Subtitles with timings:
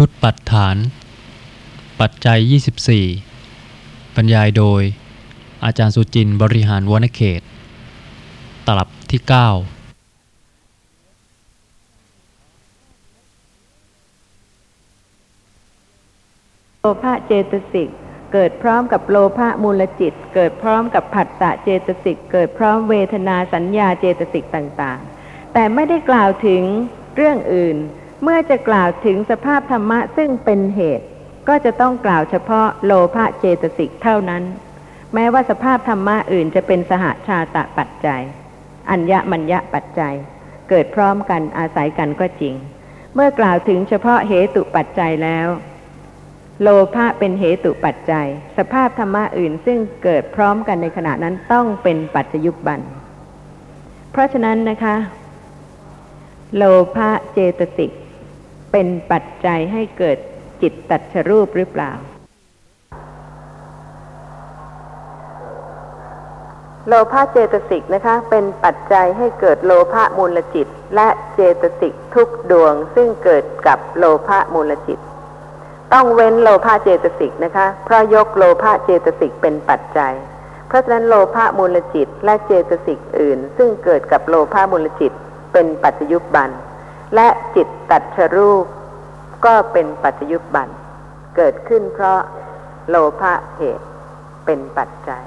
[0.00, 0.76] ชุดปัฏฐาน
[2.00, 2.38] ปัจจัย
[3.28, 4.82] 24 บรรยายโดย
[5.64, 7.42] อาจารย์สุจินต์บริหารวนเขต
[8.66, 9.30] ตลับที่ 9
[16.80, 17.88] โลภะเจตสิก
[18.32, 26.62] เกิดพร้อมกับโลภะมูลจิต เกิดพร้อมกับผัสสะเจตสิก เกิดพร้อมเวทนาสัญญาเจตสิกต่างๆ แต่ไม่ได้กล่าวถึง
[27.16, 27.78] เรื่องอื่น
[28.22, 31.06] เมื่อจะกล่าวถึงสภาพธรรมะซึ่งเป็นเหตุ
[31.48, 34.42] ก็จะต้องกล่าวเฉพาะโลภะเจตสิกเท่านั้น
[35.14, 38.22] แม้ว่าสภาพธรรมะอื่นจะเป็นสหชาตะปัจจัย
[38.90, 40.14] อัญญมัญญะปัจจัย
[40.68, 42.54] เกิดพร้อมกันอาศัยกันก็จริง
[43.14, 45.48] เมื่อกล่าวถึงเฉพาะเหตุปัจจัยแล้ว
[46.62, 52.80] โลภะเป็นเหตุปัจจัย สภาพธรรมะอื่นซึ่งเกิดพร้อมกันในขณะนั้นต้องเป็นปัจจยุบัน
[54.12, 54.96] เพราะฉะนั้นนะคะ
[56.56, 56.62] โล
[56.94, 57.90] ภะเจตสิก
[58.78, 60.18] เป็นปัจจัยให้เกิด
[60.62, 61.92] จิตตัดชรูปหรือเปล่า
[66.88, 74.98] โลภะเจตสิกนะคะ เป็นปัจจัยให้เกิดโลภะมูลจิต และเจตสิกทุกดวงซึ่งเกิดกับโลภะมูลจิต
[75.92, 80.14] ต้องเว้นโลภะเจตสิกนะคะ เพราะยกโลภะเจตสิกเป็นปัจจัย
[80.68, 85.12] เพราะฉะนั้นโลภะมูลจิต และเจตสิกอื่น ซึ่งเกิดกับโลภะมูลจิต
[85.52, 86.50] เป็นปัจจยุบัน
[87.14, 88.64] และจิตตัดชรูป
[89.44, 90.68] ก็เป็นปัจจยุบัน
[91.36, 92.20] เกิดขึ้นเพราะ
[92.88, 93.86] โลภะเหตุ
[94.44, 95.24] เป็นปัจจัย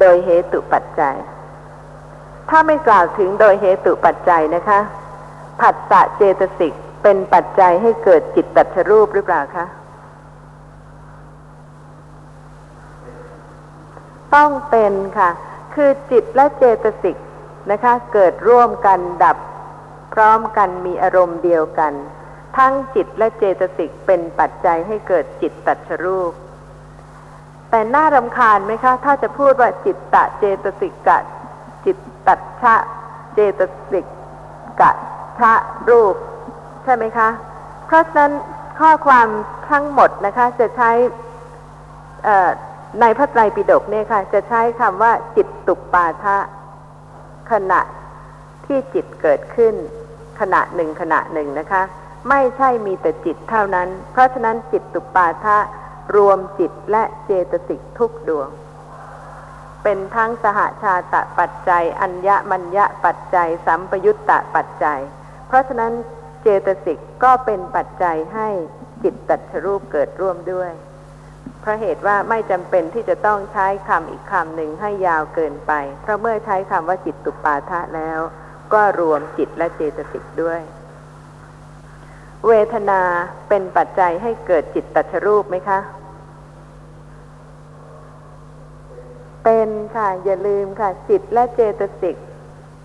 [0.00, 1.16] โดยเหตุปัจจัย
[2.50, 4.80] ถ้าไม่กล่าวถึงโดยเหตุปัจจัยนะคะ
[5.60, 9.64] ผัสสะเจตสิกเป็นปัจจัยให้เกิดจิตตัดชรูปหรือเปล่าคะ
[14.34, 15.30] ต้องเป็นค่ะ
[15.74, 17.16] คือจิตและเจตสิก
[17.70, 19.38] นะคะ เกิดร่วมกันดับ
[20.14, 21.92] พร้อมกันมีอารมณ์เดียวกัน
[22.56, 26.32] ทั้งจิตและเจตสิกเป็นปัจจัยให้เกิดจิตตัดชรูป
[27.70, 31.18] แต่น่ารำคาญไหมคะ ถ้าจะพูดว่าจิตตะเจตสิกกะ
[31.84, 32.74] จิตตัดชะ
[33.34, 33.60] เจต
[33.92, 34.06] สิก
[34.80, 34.90] กะ
[35.38, 35.52] ชะ
[35.90, 36.14] รูป
[36.84, 37.28] ใช่ไหมคะ
[37.86, 38.32] เพราะฉะนั้น
[38.80, 39.28] ข้อความ
[39.70, 40.90] ทั้งหมดนะคะ จะใช้
[43.00, 46.38] ในพระไตรปิฎกเนี่ยค่ะ จะใช้คำว่า จิตตุปาทะ
[47.50, 47.80] ขณะ
[48.66, 49.74] ที่จิตเกิดขึ้น
[50.40, 51.82] ขณะหนึ่งขณะหนึ่งนะคะ
[52.28, 55.58] ไม่ใช่มีแต่จิตเท่านั้น เพราะฉะนั้นจิตตุปาทะ
[56.16, 58.48] รวมจิตและเจตสิกทุกดวง
[59.82, 65.00] เป็นทั้งสหชาตะปัจจัย อัญญมัญญะปัจจัย สัมปยุตตะปัจจัย
[65.46, 65.92] เพราะฉะนั้น
[66.42, 68.48] เจตสิกก็เป็นปัจจัยให้
[69.02, 70.70] จิตตัดชรูปเกิดร่วมด้วย
[71.68, 78.20] ราะเหตุว่าไม่จำเป็นที่จะต้องใช้คำอีกคำหนึ่งให้ยาวเกินไป เพราะเมื่อใช้คำว่าจิตตุปาทะแล้ว
[78.72, 80.60] ก็รวมจิตและเจตสิกด้วย
[82.46, 83.02] เวทนา
[83.48, 85.80] เป็นปัจจัยให้เกิดจิตตัชรูปไหมคะ
[89.44, 92.16] เป็นค่ะอย่าลืมค่ะ จิตและเจตสิก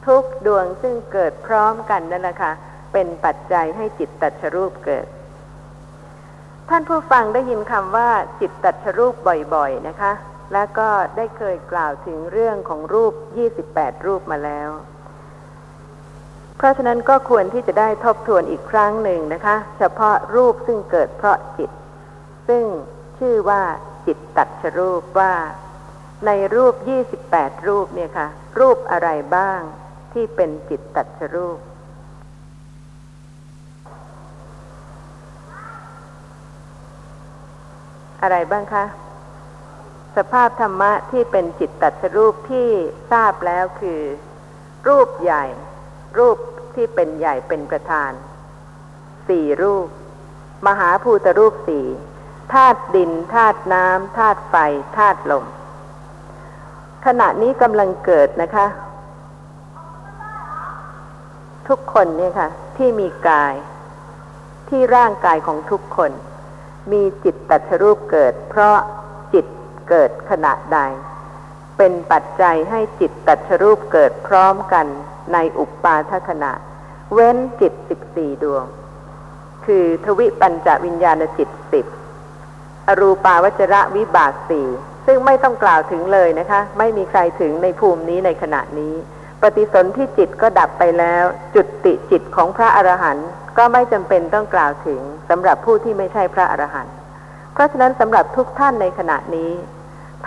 [0.07, 2.51] ทุกดวงซึ่งเกิดพร้อมกันนั่นแหละค่ะ
[2.93, 5.07] เป็นปัจจัยให้จิตตัชรูปเกิด
[6.75, 9.15] ท่านผู้ฟังได้ยินคำว่าจิตตัชรูป
[9.55, 10.11] บ่อยๆนะคะ
[10.53, 13.13] แล้วก็ได้เคยกล่าวถึงเรื่องของรูป
[13.59, 14.69] 28 รูปมาแล้ว
[16.57, 21.71] เพราะฉะนั้นก็ควรที่จะได้ทบทวนอีกครั้งหนึ่งนะคะ เฉพาะรูปซึ่งเกิดเพราะจิต
[22.47, 22.63] ซึ่ง
[23.19, 23.61] ชื่อว่า
[24.05, 25.33] จิตตัชรูปว่า
[26.25, 26.73] ในรูป
[27.19, 28.27] 28 รูปเนี่ยค่ะ
[28.59, 29.59] รูปอะไรบ้าง
[30.13, 31.59] ที่เป็นจิตตัชรูป
[38.23, 38.85] อะไรบ้างคะ
[40.15, 42.69] สภาพธรรมะที่เป็นจิตตัชรูปที่
[43.11, 44.01] ทราบแล้วคือ
[44.87, 45.45] รูปใหญ่
[46.17, 46.37] รูป
[46.75, 48.11] ที่เป็นใหญ่เป็นประธาน
[49.27, 49.87] สี่รูป
[50.67, 51.85] มหาภูตรูปสี่
[52.53, 54.55] ธาตุดินธาตุน้ำธาตุไฟ
[54.97, 55.45] ธาตุลม
[57.05, 58.67] ขณะนี้กำลังเกิดนะคะ
[61.67, 63.53] ทุกคนเนี่ยค่ะ ที่มีกาย
[64.69, 66.11] ที่ร่างกายของทุกคน
[66.91, 68.77] มีจิตตัชรูปเกิด เพราะ
[69.33, 69.45] จิต
[69.89, 70.79] เกิดขณะใด
[71.77, 74.85] เป็นปัจจัยให้จิตตัชรูปเกิดพร้อมกัน
[75.33, 76.51] ในอุปปาทขณะ
[77.13, 78.65] เว้นจิตสิบสี่ดวง
[79.65, 81.85] คือทวิปัญจวิญญาณจิตสิบ
[82.87, 84.67] อรูปาวจระวิบากสี่
[85.05, 88.93] ซึ่งไม่ต้องกล่าวถึงเลยนะคะ ไม่มีใครถึงในภูมินี้ในขณะนี้
[89.41, 91.23] ปฏิสนธิจิตก็ดับไปแล้ว
[91.55, 96.95] จุดติจิตของพระอรหันต์ ก็ไม่จำเป็นต้องกล่าวถึงสำหรับผู้ที่ไม่ใช่พระอรหันต์
[97.53, 99.51] เพราะฉะนั้นสำหรับทุกท่านในขณะนี้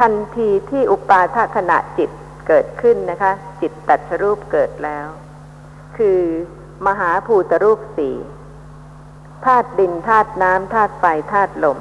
[0.00, 2.10] ทันทีที่อุปาทขณะจิต
[2.46, 5.06] เกิดขึ้นนะคะ จิตตัดสรูปเกิดแล้ว
[5.98, 6.20] คือ
[6.86, 8.16] มหาภูตรูปสี่
[9.44, 11.78] ธาตุดินธาตุน้ำธาตุไฟธาตุลม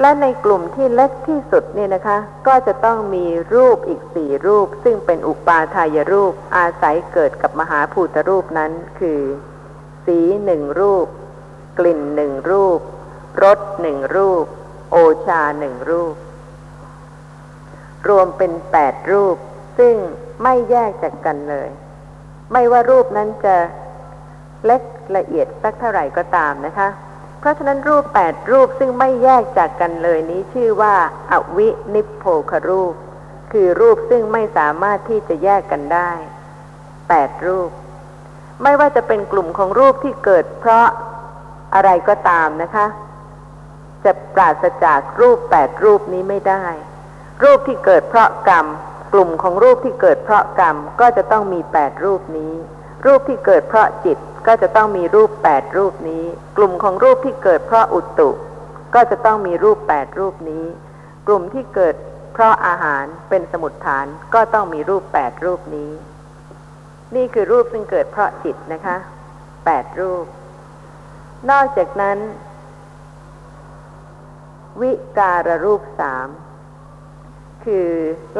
[0.00, 9.20] และในกลุ่มที่เล็กที่สุดเนี่ยนะคะ ก็จะต้องมีรูปอีกสี่รูป ซึ่งเป็นอุปาทายรูปอาศัยเกิดกับมหาภูตรูปนั้นคือ
[10.08, 11.06] สีหนึ่งรูป
[11.78, 12.80] กลิ่นหนึ่งรูป
[13.42, 14.44] รสหนึ่งรูป
[14.90, 14.96] โอ
[15.26, 16.14] ชาหนึ่งรูป
[18.08, 19.36] รวมเป็นแปดรูป
[19.78, 19.94] ซึ่ง
[20.42, 21.68] ไม่แยกจากกันเลย
[22.52, 23.56] ไม่ว่ารูปนั้นจะ
[24.66, 24.82] เล็ก
[25.16, 26.88] ละเอียดสักเท่าไหร่ก็ตามนะคะ
[27.40, 30.94] เพราะฉะนั้นรูปแปดรูปซึ่งไม่แยกจากกันเลยนี้ชื่อว่า
[31.30, 32.94] อวินิพโพครูป
[33.52, 36.10] คือรูปซึ่งไม่สามารถที่จะแยกกันได้
[37.08, 37.70] แปดรูป
[38.62, 40.86] ไม่ว่าจะเป็นกลุ่มของรูปที่เกิดเพราะ
[41.74, 42.86] อะไรก็ตามนะคะ
[44.04, 46.64] จะปราศจากรูปแปดรูปนี้ไม่ได้
[47.44, 48.66] รูปที่เกิดเพราะกรรม
[49.12, 52.54] กลุ่มของรูปที่เกิดเพราะกรรมก็จะต้องมีแปดรูปนี้
[53.06, 56.24] รูปที่เกิดเพราะจิตก็จะต้องมีรูปแปดรูปนี้
[56.56, 58.30] กลุ่มของรูปที่เกิดเพราะอุตุ
[58.94, 60.64] ก็จะต้องมีรูปแปดรูปนี้
[61.26, 61.94] กลุ่มที่เกิด
[62.32, 65.90] เพราะอาหารเป็นสมุดฐานก็ต้องมีรูปแปดรูปนี้
[67.16, 68.96] นี่คือรูปซึ่งเกิดเพราะจิตนะคะ
[69.64, 70.26] แปดรูป
[71.50, 72.18] นอกจากนั้น
[74.80, 76.28] วิการรูปสาม
[77.64, 77.88] คือ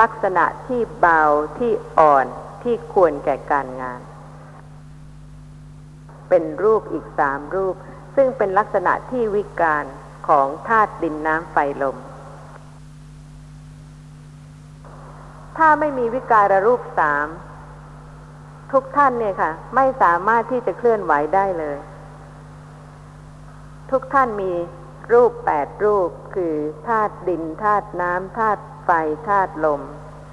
[0.01, 1.23] ลักษณะที่เบา
[1.59, 2.27] ที่อ่อน
[2.63, 4.01] ที่ควรแก่การงาน
[6.29, 7.75] เป็นรูปอีกสามรูป
[8.17, 9.85] ซึ่งเป็นลักษณะที่วิการ
[10.29, 11.99] ของธาตุดินน้ำไฟลม
[15.57, 17.27] ถ้าไม่มีวิการรูปสาม
[18.73, 21.79] ทุกท่านเนี่ยค่ะ ไม่สามารถที่จะเคลื่อนไหวได้เลย
[23.91, 24.53] ทุกท่านมี
[25.13, 26.55] รูปแปดรูปคือ
[26.89, 28.91] ธาตุดินธาตุน้ำธาตุไฟ
[29.29, 29.83] ธาตุลม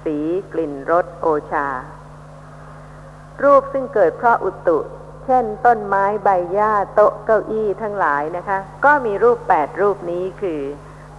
[0.04, 0.16] สี
[0.52, 1.68] กลิ่นรสโอชา
[3.42, 4.78] รูปซึ่งเกิดเพราะอุตุ
[5.24, 10.60] เช่น ต้นไม้ใบหญ้าโต๊ะเก้าอี้ทั้งหลายนะคะ ก็มีรูปแปดรูปนี้คือ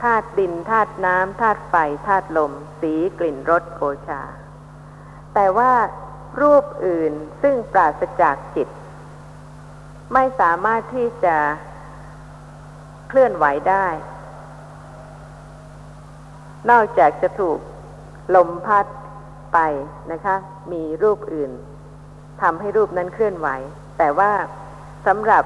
[0.03, 1.75] ธาตุดินธาตุน้ำธาตุไฟ
[2.07, 4.21] ธาตุลม สีกลิ่นรสโอชา
[5.33, 5.71] แต่ว่า
[6.41, 8.67] รูปอื่นซึ่งปราศจากจิต
[10.13, 11.37] ไม่สามารถที่จะ
[13.09, 13.87] เคลื่อนไหวได้
[16.69, 17.59] นอกจากจะถูก
[18.35, 18.85] ลมพัด
[19.53, 19.59] ไป
[20.11, 20.35] นะคะ
[20.71, 21.51] มีรูปอื่น
[22.41, 23.47] ทำให้รูปนั้นเคลื่อนไหว
[23.97, 24.31] แต่ว่า
[25.07, 25.43] สำหรับ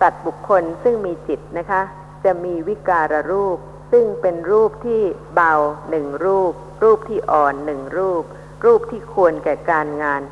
[0.00, 1.82] สัตว์บุคคลซึ่งมีจิตนะคะ
[2.24, 3.58] จะมีวิการรูป
[3.92, 5.02] ซึ่งเป็นรูปที่
[5.34, 5.54] เบา
[5.90, 6.52] หนึ่งรูป
[6.82, 8.22] รูปที่อ่อนหนึ่งรูป
[8.64, 10.22] รูปที่ควรแก่การงาน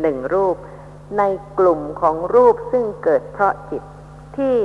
[0.00, 0.56] หนึ่งรูป
[1.18, 1.22] ใน
[1.58, 3.82] กลุ่มของรูปซึ่งเกิดเพราะจิต
[4.36, 4.56] ที่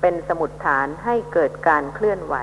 [0.00, 2.36] เป็นสมุดฐานให้เกิดการเคลื่อนไหว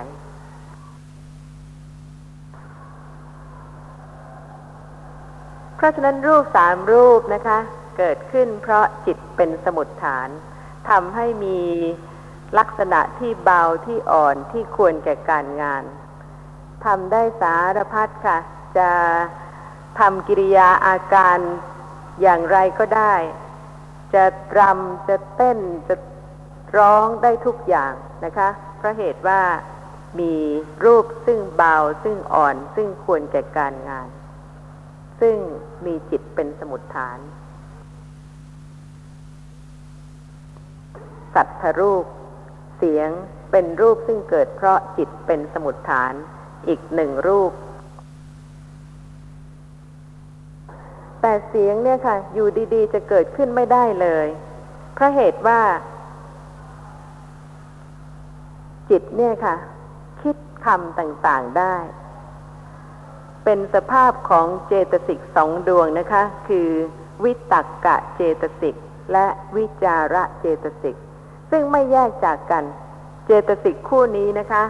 [5.75, 7.60] เพราะฉะนั้นรูปสามรูปนะคะ
[7.98, 10.30] เกิดขึ้นเพราะจิตเป็นสมุดฐาน
[10.89, 11.60] ทำให้มี
[12.57, 15.83] ลักษณะที่เบาที่อ่อนที่ควรแก่การงาน
[16.86, 18.38] ทำได้สารพัดค่ะ
[18.77, 18.89] จะ
[19.99, 21.37] ทำกิริยาอาการ
[22.21, 23.15] อย่างไรก็ได้
[24.13, 24.23] จะ
[24.59, 25.95] รำจะเต้นจะ
[26.77, 27.93] ร้องได้ทุกอย่าง
[28.25, 29.41] นะคะเพราะเหตุว่า
[30.19, 30.33] มี
[30.85, 34.09] รูปซึ่งเบาซึ่งอ่อนซึ่งควรแก่การงาน
[35.21, 35.35] ซึ่ง
[35.85, 37.19] มีจิตเป็นสมุดฐาน
[41.33, 42.05] สัทธรูป
[42.77, 43.09] เสียง
[43.51, 46.13] เป็นรูปซึ่งเกิดเพราะจิตเป็นสมุดฐาน
[46.67, 47.51] อีกหนึ่งรูป
[51.25, 54.27] แต่เสียงเนี่ยค่ะ อยู่ดีๆ จะเกิดขึ้นไม่ได้เลย
[54.94, 55.62] เพราะเหตุว่า
[58.89, 59.56] จิตเนี่ยค่ะ
[60.22, 61.75] คิดคำต่างๆได้
[63.44, 66.70] เป็นสภาพของเจตสิกสองดวงนะคะ คือ
[67.24, 68.75] วิตักกะเจตสิก
[69.12, 69.25] และ
[69.58, 70.96] วิจาระเจตสิก
[71.51, 72.63] ซึ่งไม่แยกจากกัน
[73.25, 74.63] เจตสิกคู่นี้นะคะ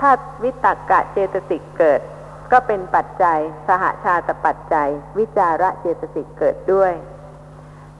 [0.00, 0.10] ถ้า
[0.42, 2.00] วิตักกะเจตสิกเกิด
[2.52, 3.38] ก็เป็นปัจจัย
[3.68, 4.88] สหชาตปัจจัย
[5.18, 6.92] วิจาระเจตสิกเกิดด้วย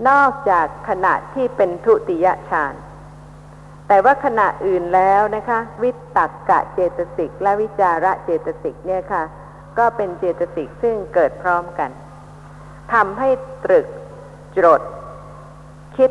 [0.08, 2.74] นอกจากขณะที่เป็นทุติยฌาน
[3.88, 9.22] แต่ว่าขณะอื่นแล้วนะคะ วิตักกะเจตสิกและวิจาระเจตสิกเนี่ยค่ะ
[9.78, 11.90] ก็เป็นเจตสิกซึ่งเกิดพร้อมกัน
[12.92, 13.28] ทำให้
[13.64, 13.86] ตรึก
[14.56, 14.80] จด
[15.96, 16.10] คิด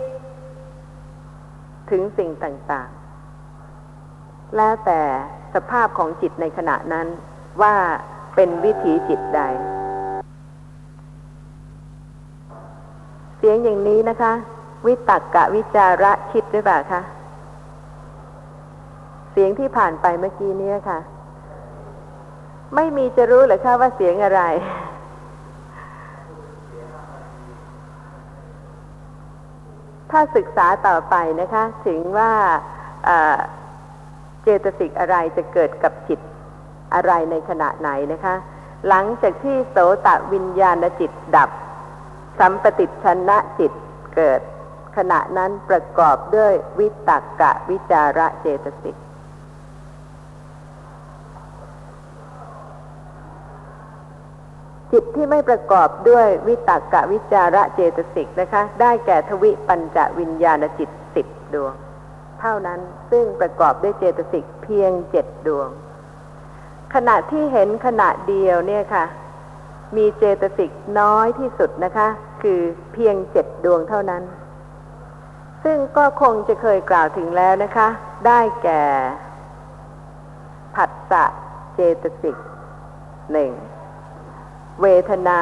[1.91, 5.01] ถึงสิ่งต่างๆ แล้วแต่
[5.53, 7.07] สภาพของจิตในขณะนั้น
[7.61, 7.75] ว่า
[8.35, 9.41] เป็นวิถีจิตใด
[13.37, 14.33] เสียงอย่างนี้นะคะ
[14.85, 17.01] วิตักกะวิจาระคิดด้วยป่ะคะ
[19.31, 20.99] เสียงที่ผ่านไปเมื่อกี้นี้ค่ะ
[22.75, 24.41] ไม่มีจะรู้หรือคะว่าเสียงอะไร
[30.11, 32.31] ถ้าศึกษาต่อไปนะคะ ถึงว่า
[34.41, 36.19] เจตสิกอะไรจะเกิดกับจิต
[36.93, 38.35] อะไรในขณะไหนนะคะ
[38.87, 41.49] หลังจากที่โสตะวิญญาณจิตดับ
[42.39, 43.71] สัมปติชนะจิต
[44.15, 44.41] เกิด
[44.97, 48.97] ขณะนั้นประกอบด้วยวิตกกะวิจาระเจตสิก
[54.91, 61.73] จิตที่ไม่ประกอบด้วยวิตกกะวิจาระเจตสิกนะคะ ได้แก่ทวิปัญจวิญญาณจิตสิบดวง
[62.39, 62.79] เท่านั้น
[63.11, 65.69] ซึ่งประกอบด้วยเจตสิกเพียงเจ็ดดวง
[66.93, 69.05] ขณะที่เห็นขณะเดียวเนี่ยค่ะ
[69.95, 72.07] มีเจตสิกน้อยที่สุดนะคะ
[72.41, 72.59] คือ
[72.93, 74.23] เพียงเจ็ดดวงเท่านั้น
[75.63, 77.87] ซึ่งก็คงจะเคยกล่าวถึงแล้วนะคะ
[78.27, 78.83] ได้แก่
[80.75, 81.25] ผัสสะ
[81.75, 82.37] เจตสิก
[83.33, 83.51] หนึ่ง
[84.81, 85.41] เวทนา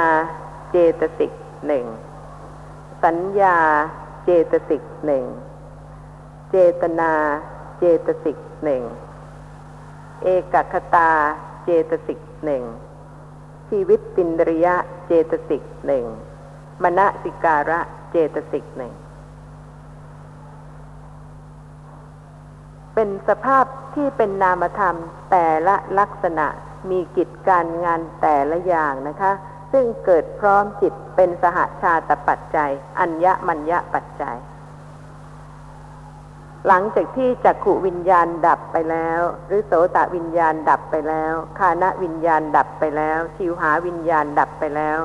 [0.72, 1.32] เจตสิก
[1.68, 1.86] หนึ่ง
[3.04, 3.58] สัญญา
[4.25, 5.24] เจตสิกหนึ่ง
[6.51, 7.12] เจตนา
[7.80, 8.82] เจตสิกหนึ่ง
[10.24, 11.12] เอกคตา
[11.63, 12.63] เจตสิกหนึ่ง
[13.69, 14.75] ชีวิตตินริยะ
[15.07, 16.05] เจตสิกหนึ่ง
[16.83, 17.79] มณสิการะ
[18.12, 18.93] เจตสิกหนึ่ง
[22.93, 24.95] เป็นสภาพที่เป็นนามธรรม
[25.31, 26.47] แต่ละลักษณะ
[26.89, 29.31] มีกิจการงานแต่ละอย่างนะคะ
[29.71, 34.38] ซึ่งเกิดพร้อมจิตเป็นสหชาตปัจจัย อัญญมัญญปัจจัย
[36.67, 44.97] หลังจากที่จักขุวิญญาณดับไปแล้ว หรือโสตวิญญาณดับไปแล้วคานวิญญาณดับไปแล้ว ชิวหาวิญญาณดับไปแล้ว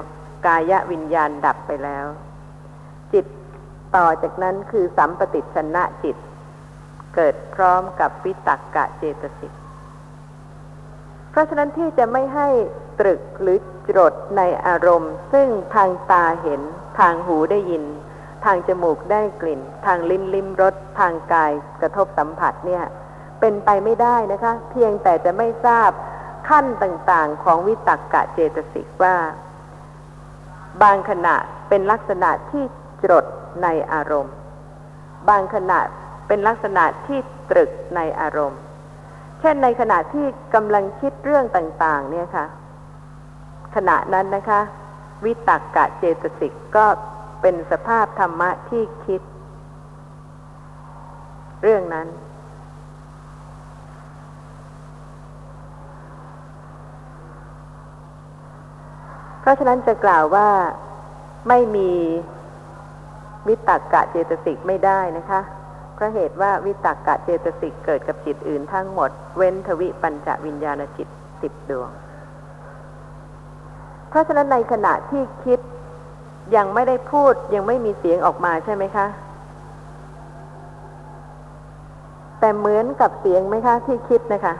[0.46, 2.06] กายวิญญาณดับไปแล้ว
[3.12, 3.26] จิต
[3.96, 6.16] ต่อจากนั้นคือสัมปติชนะจิต
[7.14, 9.52] เกิดพร้อมกับวิตักกะเจตสิก
[11.30, 12.48] เพราะฉะนั้นที่จะไม่ให้
[13.00, 13.58] ตรึกหรือ
[13.96, 16.60] จดในอารมณ์ ซึ่งทางตาเห็น
[16.98, 17.84] ทางหูได้ยิน
[18.44, 22.84] ทางจมูกได้กลิ่น ทางลิ้นลิ้มรสทางกายกระทบสัมผัสเนี่ย
[23.40, 25.90] เป็นไปไม่ได้นะคะ เพียงแต่จะไม่ทราบ
[26.48, 29.16] ขั้นต่างๆของวิตักกะเจตสิกว่า
[30.82, 31.34] บางขณะ
[31.68, 32.64] เป็นลักษณะที่
[33.04, 33.24] จด
[33.62, 34.34] ในอารมณ์
[35.28, 35.80] บางขณะ
[36.26, 37.18] เป็นลักษณะที่
[37.50, 38.60] ตรึกในอารมณ์
[39.40, 42.46] เช่นในขณะที่กำลังคิดเรื่องต่าง ๆ เนี่ยค่ะ
[43.76, 44.60] ขณะนั้นนะคะ
[45.24, 46.86] วิตักกะเจตสิกก็
[47.42, 49.20] เป็นสภาพธรรมะที่คิด
[51.62, 52.08] เรื่องนั้น
[59.40, 60.48] เพราะฉะนั้นจะกล่าวว่า
[61.48, 61.90] ไม่มี
[63.48, 65.40] วิตกกะเจตสิกไม่ได้นะคะ
[65.94, 71.08] เพราะเหตุว่าวิตกกะเจตสิกเกิดกับจิตอื่นทั้งหมด เว้นทวิปัญจวิญญาณจิต
[71.42, 71.90] สิบดวง
[74.08, 75.60] เพราะฉะนั้นในขณะที่คิด
[76.56, 79.06] ยังไม่ได้พูดยังไม่มีเสียงออกมาใช่ไหมคะ
[82.38, 84.54] แต่เหมือนกับเสียงไหมคะ ที่คิดนะคะ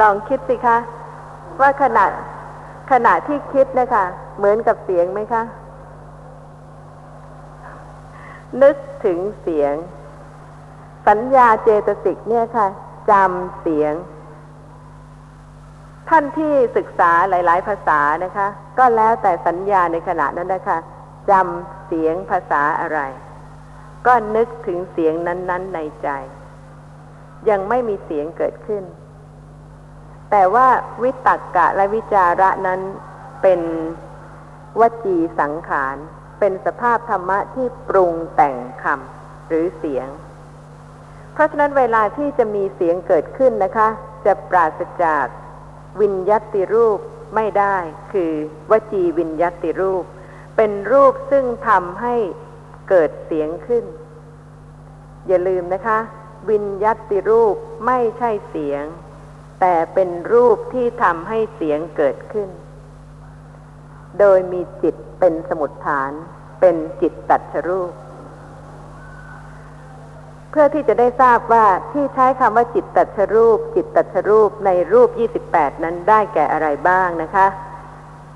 [0.00, 0.76] ลองคิดสิคะ
[1.60, 2.04] ว่าขณะ
[2.90, 4.04] ขณะที่คิดนะคะ
[4.38, 5.42] เหมือนกับเสียงไหมคะ
[8.62, 9.74] นึกถึงเสียง
[11.08, 12.66] สัญญาเจตสิกเนี่ยค่ะ
[13.10, 13.92] จำเสียง
[16.10, 18.48] ท่านที่ศึกษาหลาย ๆ ภาษานะคะ
[18.78, 20.78] ก็แล้วแต่สัญญาในขณะนั้นนะคะ
[21.30, 23.00] จำเสียงภาษาอะไร
[24.06, 26.08] ก็นึกถึงเสียงนั้น ๆ ในใจ
[27.48, 28.84] ยังไม่มีเสียงเกิดขึ้น
[30.30, 30.68] แต่ว่า
[31.02, 32.80] วิตักกะและวิจาระนั้น
[33.42, 33.60] เป็น
[34.80, 35.96] วจีสังขาร
[36.40, 40.08] เป็นสภาพธรรมะที่ปรุงแต่งคำหรือเสียง
[41.32, 43.88] เพราะฉะนั้นเวลาที่จะมีเสียงเกิดขึ้นนะคะ
[44.26, 45.26] จะปราศจาก
[46.00, 46.98] วิญยัติรูป
[47.34, 47.76] ไม่ได้
[48.12, 48.32] คือ
[48.70, 50.04] วจีวิญยัติรูป
[50.56, 52.14] เป็นรูปซึ่งทำให้
[52.88, 53.84] เกิดเสียงขึ้น
[55.26, 55.98] อย่าลืมนะคะ
[56.50, 57.56] วิญยัติรูป
[57.86, 58.84] ไม่ใช่เสียง
[59.60, 62.48] แต่เป็นรูปที่ทำให้เสียงเกิดขึ้น
[64.18, 66.12] โดยมีจิตเป็นสมุดฐาน
[66.60, 67.92] เป็นจิตตัดชรูป
[70.50, 75.08] เพื่อที่จะได้ทราบว่าที่ใช้คำว่าจิตตัชรูป จิตตัชรูปในรูป
[75.46, 77.46] 28 นั้นได้แก่อะไรบ้างนะคะ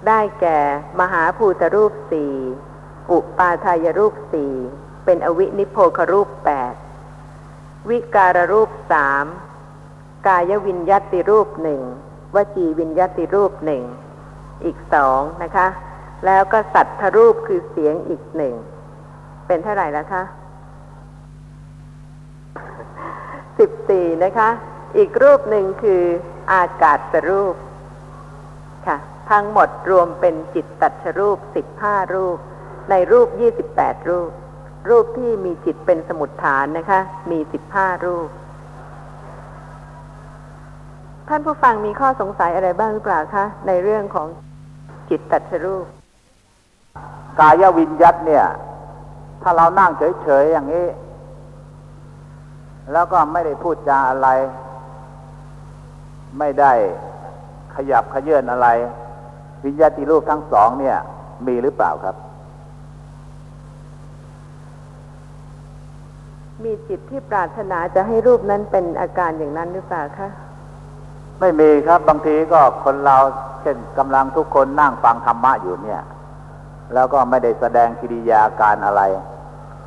[0.08, 0.58] ได้แก่
[1.00, 2.34] มหาภูตรูปสี่
[3.12, 4.52] อุปาทายรูปสี่
[5.04, 6.74] เป็นอวินิโพครูปแปด
[7.88, 9.24] วิการรูปสาม
[10.26, 11.80] กายวิญยัติรูปหนึ่ง
[12.34, 13.82] วจีวิญยัติรูปหนึ่ง
[14.64, 15.66] อีกสองนะคะ
[16.26, 18.54] แล้วก็สัตทรูปคือเสียงอีกหนึ่ง
[19.46, 20.22] เป็นเท่าไหร่แล้วคะ
[23.58, 24.48] สิบสี่นะคะ
[24.96, 26.02] อีกรูปหนึ่งคือ
[26.52, 27.54] อากาศรูป
[28.86, 28.96] ค่ะ
[29.30, 32.38] ทั้งหมดรวมเป็นจิตตัชรูปสิบห้ารูป
[32.90, 33.28] ในรูป
[33.68, 34.30] 28รูป
[34.88, 37.38] รูปที่มีจิตเป็นสมุดฐานนะคะ มี
[37.72, 38.28] 15รูป
[41.28, 44.28] ท่านผู้ฟังมีข้อสงสัยอะไรบ้างหรือเปล่าคะ ในเรื่องของ
[45.08, 45.86] จิตตัชรูป
[47.38, 48.44] กายวิญยัตเนี่ย
[49.42, 49.90] ถ้าเรานั่ง
[50.22, 50.86] เฉยๆอย่างนี้
[52.92, 54.28] แล้วก็ไม่ได้พูดจาอะไร
[56.38, 56.72] ไม่ได้
[57.74, 58.68] ขยับขยื่นอะไร
[59.64, 60.96] วิญญาติรูปทั้งสองเนี่ย
[61.46, 62.16] มีหรือเปล่าครับ
[66.64, 70.28] มีจิตที่ปรารถนาจะให้รูปนั้นเป็นอาการอย่างนั้นหรือเปล่าคะ
[71.40, 73.16] ไม่มีครับบางทีก็คนเรา
[73.60, 76.02] เช่นกำลังทุกคนนั่งฟังธรรมะอยู่เนี่ย
[76.94, 79.02] แล้วก็ไม่ได้แสดงกิริยาการอะไร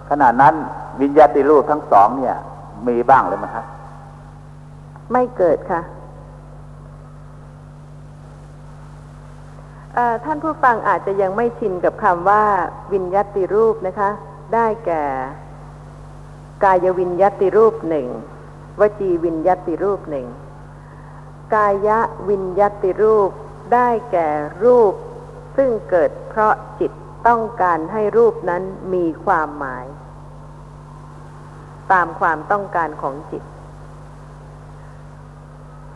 [0.09, 0.53] ขณะนั้น
[1.01, 2.37] วิญญาติรูปทั้งสองเนี่ย
[2.87, 3.65] มีบ้างเลยไหมครับ
[5.11, 5.81] ไม่เกิดค่ะ
[10.23, 12.43] ท่านผู้ฟังอาจจะยังไม่ชินกับคำว่า
[12.93, 14.09] วิญญาติรูปนะคะ
[14.53, 15.03] ได้แก่
[16.63, 18.07] กายวิญญาติรูปหนึ่ง
[18.79, 20.27] วจีวิญญาติรูปหนึ่ง
[21.55, 21.89] กาย
[22.29, 23.29] วิญญาติรูป
[23.73, 24.29] ได้แก่
[24.63, 24.93] รูป
[25.57, 26.91] ซึ่งเกิดเพราะจิต
[27.27, 29.85] ต้องการให้รูปนั้นมีความหมาย
[31.93, 33.43] ตามความต้องการของจิต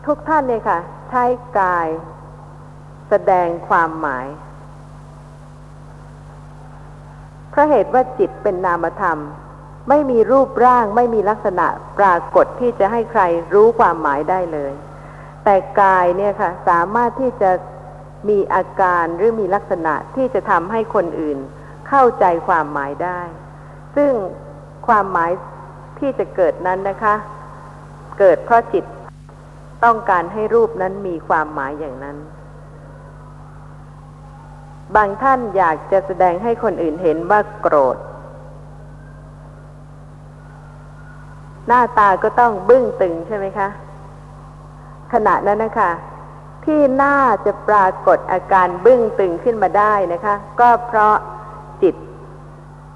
[0.06, 1.24] ทุกท่านเนี่ยค่ะ ใช้
[1.60, 1.88] กาย
[3.08, 4.26] แสดงความหมาย
[7.50, 9.18] เพราะเหตุว่าจิตเป็นนามธรรม
[9.88, 11.66] ไม่มีรูปร่างไม่มีลักษณะ
[11.98, 13.22] ปรากฏที่จะให้ใคร
[13.54, 14.72] รู้ความหมายได้เลย
[15.44, 17.50] แต่กายเนี่ยค่ะ สามารถที่จะ
[18.28, 21.38] มีอาการหรือมีลักษณะที่จะทำให้คนอื่น
[21.88, 23.20] เข้าใจความหมายได้
[23.96, 24.12] ซึ่ง
[24.86, 25.30] ความหมาย
[26.02, 27.14] ที่จะเกิดนั้นนะคะ
[28.18, 28.84] เกิดเพราะจิต
[29.84, 32.16] ต้องการให้รูปนั้นมีความหมายอย่างนั้น
[34.96, 37.96] บางท่านอยากจะแสดงให้คนอื่นเห็นว่าโกรธ
[41.66, 43.68] หน้าตาก็ต้องบึ้งตึงใช่ไหมคะ
[45.12, 45.90] ขณะนั้นนะคะ
[46.64, 51.16] ที่หน่าจะปรากฏอาการบึ้งตึงขึ้นมาได้นะคะ ก็เพราะ
[51.82, 51.94] จิต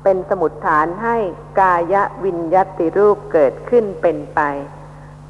[0.09, 1.17] เป็นสมุดฐานให้
[1.61, 4.41] กายวิญญติรูปเกิดขึ้นเป็นไป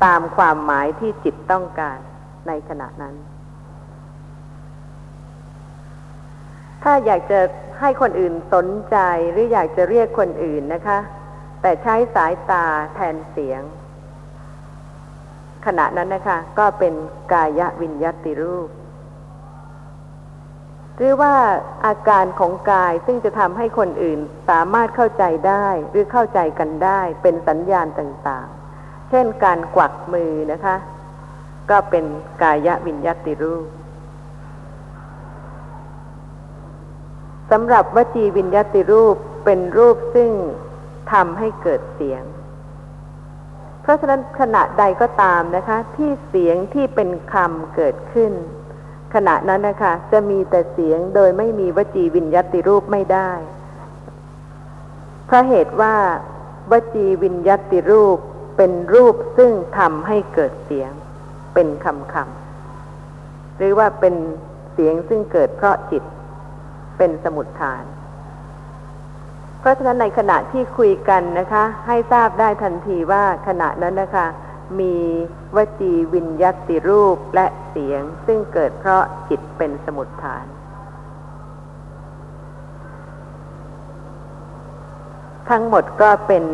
[0.05, 1.99] ตามความหมายที่จิตต้องการ
[2.47, 3.15] ในขณะนั้น
[6.83, 7.41] ถ้าอยากจะ
[7.81, 8.97] ให้คนอื่นสนใจ
[9.31, 10.99] หรืออยากจะเรียกคนอื่นนะคะ
[11.63, 13.63] แต่ใช้สายตาแทนเสียง
[15.67, 16.95] ขณะนั้นนะคะ ก็เป็น
[17.33, 18.71] กายวิญญติรูป
[20.97, 21.35] หรือว่า
[21.87, 30.77] อาการของกายซึ่งจะทำให้คนอื่นสามารถเข้าใจได้หรือเข้าใจกันได้เป็นสัญญาณต่างๆ เช่นการกวักมือนะคะ
[31.71, 32.05] ก็เป็น
[32.43, 33.67] กายวิญญาติรูป
[37.51, 40.31] สำหรับวจีวิญญาติรูปเป็นรูปซึ่ง
[41.13, 42.23] ทำให้เกิดเสียง
[43.83, 48.33] เพราะฉะนั้นขณะใดก็ตามนะคะ ที่เสียงที่เป็นคำเกิดขึ้น
[49.17, 53.31] ขณะนั้นนะคะจะมีแต่เสียงโดยไม่มีวจีวิญญาติรูปไม่ได้
[55.27, 55.95] เพราะเหตุว่า
[56.71, 58.19] วจีวิญญาติรูป
[58.57, 60.91] เป็นรูปซึ่งทำให้เกิดเสียง
[61.55, 64.15] เป็นคำคำหรือว่าเป็น
[64.75, 66.03] เสียงซึ่งเกิดเพราะจิต
[66.99, 67.85] เป็นสมุดฐาน
[69.61, 74.27] เพราะฉะนั้นในขณะที่คุยกันนะคะ ให้ทราบได้ทันทีว่าขณะนั้นนะคะ
[74.81, 74.97] มี
[75.57, 80.47] วจีวิญญาติรูปและเสียงซึ่งเกิดเพราะจิตเป็นสมุดฐาน
[85.51, 86.45] ทั้งหมดก็เป็น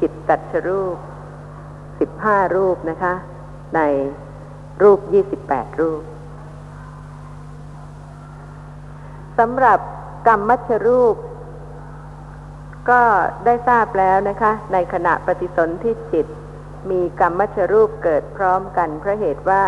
[0.00, 0.96] จิตตัชรูป
[2.00, 3.14] สิบห้ารูปนะคะ
[3.76, 3.80] ใน
[4.82, 6.02] รูปยี่สิบแปดรูป
[9.38, 9.78] สำหรับ
[10.26, 11.16] กรรมมัชรูป
[12.90, 13.02] ก็
[13.44, 16.26] ได้ทราบแล้วนะคะ ในขณะปฏิสนธิจิต
[16.90, 19.64] มีกรรมมัชรูปเกิดพร้อมกันเพราะเหตุว่า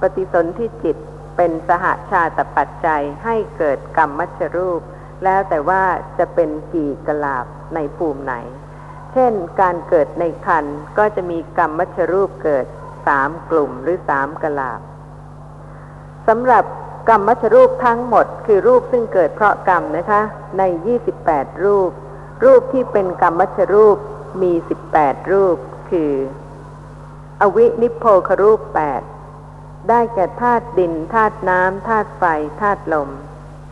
[0.00, 0.96] ปฏิสนธิจิต
[1.36, 4.80] เป็นสหาชาตปัจจัยให้เกิดกรรมมัชรูป
[5.24, 5.82] แล้วแต่ว่า
[6.18, 8.34] จะเป็นกี่กลาบในภูมิไหน
[9.12, 10.64] เช่นการเกิดในคัน
[10.98, 12.66] ก็จะมีกรรมมัชรูปเกิด
[13.06, 14.80] สามกลุ่มหรือสามกลาบ
[16.28, 16.64] สำหรับ
[17.08, 20.20] กรรมมัชรูปทั้งหมดคือรูปซึ่งเกิดเพราะกรรมนะคะ
[20.58, 20.62] ใน
[21.12, 21.90] 28 รูป
[22.44, 23.96] รูปที่เป็นกรรมมัชรูป
[24.42, 24.52] มี
[24.92, 25.56] 18 รูป
[25.94, 26.16] คือ
[27.40, 28.60] อวินิโพครูป
[29.26, 32.24] 8ได้แก่ธาตุดินธาตุน้ำธาตุไฟ
[32.60, 33.10] ธาตุลม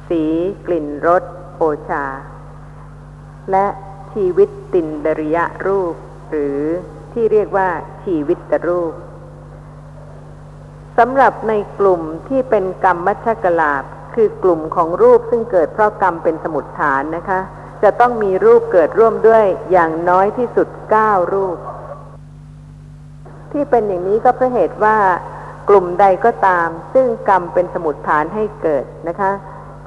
[0.08, 0.22] สี
[0.66, 1.22] กลิ่นรส
[1.56, 2.04] โอชา
[3.50, 3.66] และ
[4.12, 5.94] ชีวิตตินดริยะรูป
[6.30, 6.60] หรือ
[7.12, 7.68] ที่เรียกว่า
[8.04, 8.92] ชีวิตรูป
[10.98, 17.40] สำหรับในกลุ่มที่เป็นกรรมมัชกลาบคือกลุ่มของรูปซึ่งเกิดเพราะกรรมเป็นสมุดฐานนะคะ
[17.82, 21.58] จะต้องมีรูปเกิดร่วมด้วยอย่างน้อยที่สุดเก้ารูป
[23.52, 24.96] ที่เป็นอย่างนี้ก็เพราะเหตุว่า
[25.68, 29.32] กลุ่มใดก็ตาม ซึ่งกรรมเป็นสมุดฐานให้เกิดนะคะ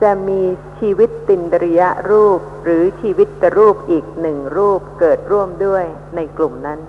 [0.01, 0.41] จะมี
[0.79, 5.83] ชีวิตตินดริยรูปหรือชีวิตตรูปอีกหนึ่งรูปเกิดร่วมด้วย
[6.15, 6.79] ในกลุ่มนั้น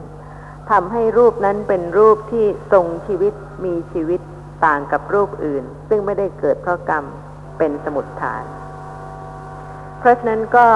[0.70, 3.32] ทำให้รูปนั้นเป็นรูปที่ทรงชีวิต
[3.64, 4.20] มีชีวิต
[4.64, 7.04] ต่างกับรูปอื่น ซึ่งไม่ได้เกิดเพราะกรรม
[7.58, 8.44] เป็นสมุดฐาน
[9.98, 10.66] เพราะฉะนั้นก็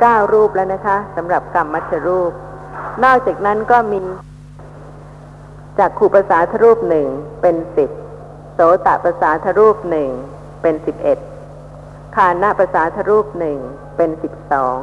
[0.00, 2.32] เก้ารูปแล้วนะคะสำหรับกรรมมัชรูป
[3.04, 3.98] นอกจากนั้นก็มี
[5.78, 7.08] จากขูภาษาทรูปหนึ่ง
[7.42, 7.90] เป็นสิบ
[8.54, 10.10] โสตภาษาทรูปหนึ่ง
[10.62, 11.18] เป็นสิบเอ็ด
[12.14, 13.58] คานาภาษาทรูปหนึ่ง
[13.96, 14.76] เป็นสิบสอง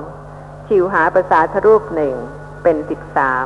[0.68, 2.16] ชิวหาภาษาทรูปหนึ่ง
[2.64, 3.46] เป็นสิบสาม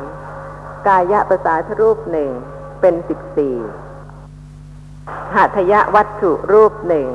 [0.86, 2.30] กายะภาษาทรูปหนึ่ง
[2.80, 3.56] เป็นสิบสี่
[5.34, 7.08] หัตยะวัตถุรูปหนึ่ง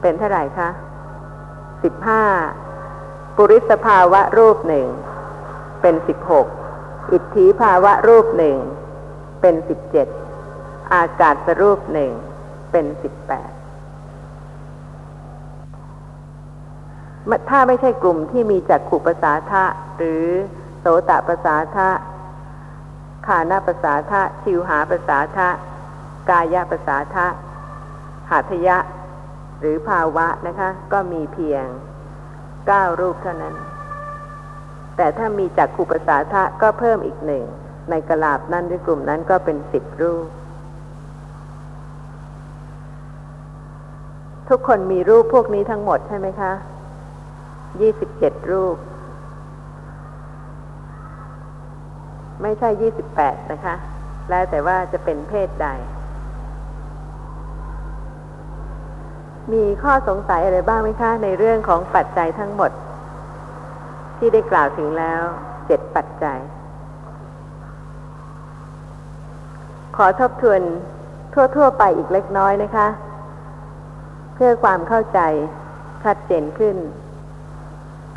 [0.00, 0.68] เป็นเท่าไหร่คะ
[1.82, 2.22] สิบห้า
[3.36, 4.86] ปุริสภาวะรูปหนึ่ง
[5.82, 6.46] เป็นสิบหก
[7.12, 8.58] อิทธิภาวะรูปหนึ่ง
[9.40, 10.08] เป็นสิบเจ็ด
[10.94, 12.12] อากาศรูปหนึ่ง
[12.72, 13.50] เป็นสิบแปด
[17.50, 19.64] ถ้าไม่ใช่กลุ่มที่มีจักขุปสาทะ
[19.96, 20.24] หรือ
[20.80, 21.88] โสตปสาทะ
[23.26, 25.48] คานาปสาทะชิวหาปสาทะ
[26.30, 27.26] กายะปสาทะ
[28.30, 28.76] หาทยะ
[29.60, 31.66] หรือภาวะนะคะ ก็มีเพียง
[32.66, 33.54] เก้ารูปเท่านั้น
[34.96, 37.44] แต่ถ้ามีจักขุปสาทะก็เพิ่มอีกหนึ่ง
[37.90, 40.26] ในกลาบนั้นหรือกลุ่มนั้นก็เป็นสิบรูป
[44.48, 46.52] ทุกคนมีรูปพวกนี้ทั้งหมดใช่ไหมคะ
[47.80, 48.76] ยี่สิบเจ็ดรูป
[52.42, 53.74] ไม่ใช่ยี่สิบแปดนะคะ
[54.30, 55.68] แล้วแต่ว่าจะเป็นเพศใด
[59.52, 62.70] มีข้อสงสัยอะไรบ้างไหมคะ ในเรื่องของปัจจัยทั้งหมด
[64.18, 65.22] ที่ได้กล่าวถึงแล้ว
[65.66, 66.38] เจ็ดปัจจัย
[70.00, 70.60] ขอทบทวน
[71.56, 72.88] ทั่ว ๆ ไปอีกเล็กน้อยนะคะ
[74.34, 75.20] เพื่อความเข้าใจ
[76.04, 76.76] ชัดเจนขึ้น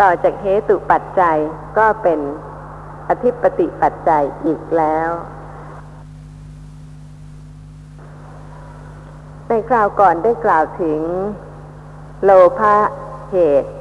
[0.01, 1.37] ต่อจากเหตุปัจจัย
[1.77, 2.19] ก็เป็น
[3.09, 5.09] อธิปติปัจจัยอีกแล้ว
[9.47, 10.99] ในคราวก่อนได้กล่าวถึง
[12.23, 12.75] โลภะ
[13.31, 13.71] เหตุ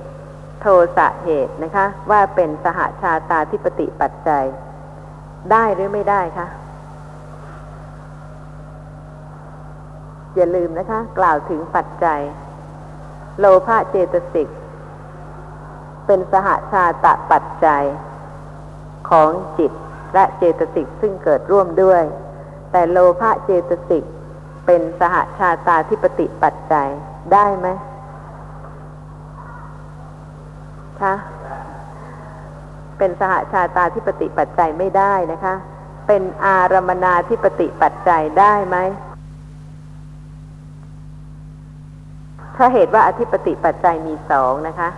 [0.61, 4.45] โทสะเหตุนะคะ ว่าเป็นสหชาตาธิปติปัจจัย
[5.51, 6.49] ได้หรือไม่ได้คะ
[10.37, 12.21] อย่าลืมนะคะ กล่าวถึงปัจจัย
[13.39, 14.49] โลภะเจตสิก
[16.07, 17.85] เป็นสหชาตะปัจจัย
[19.11, 19.73] ของจิต
[20.15, 22.03] และเจตสิกซึ่งเกิดร่วมด้วย
[22.73, 24.05] แต่โลภะเจตสิก
[24.67, 26.89] เป็นสหชาตาธิปติปัจจัย
[27.33, 27.69] ได้ไหม
[31.03, 31.15] คะ
[32.99, 35.55] เป็นสหชาตาธิปติปัจจัยไม่ได้นะคะ
[36.07, 38.77] เป็นอารมนาธิปติปัจจัยได้ไหม
[42.63, 44.89] ถ้าเหตุว่าอธิปติปัจจัยมีสองนะคะ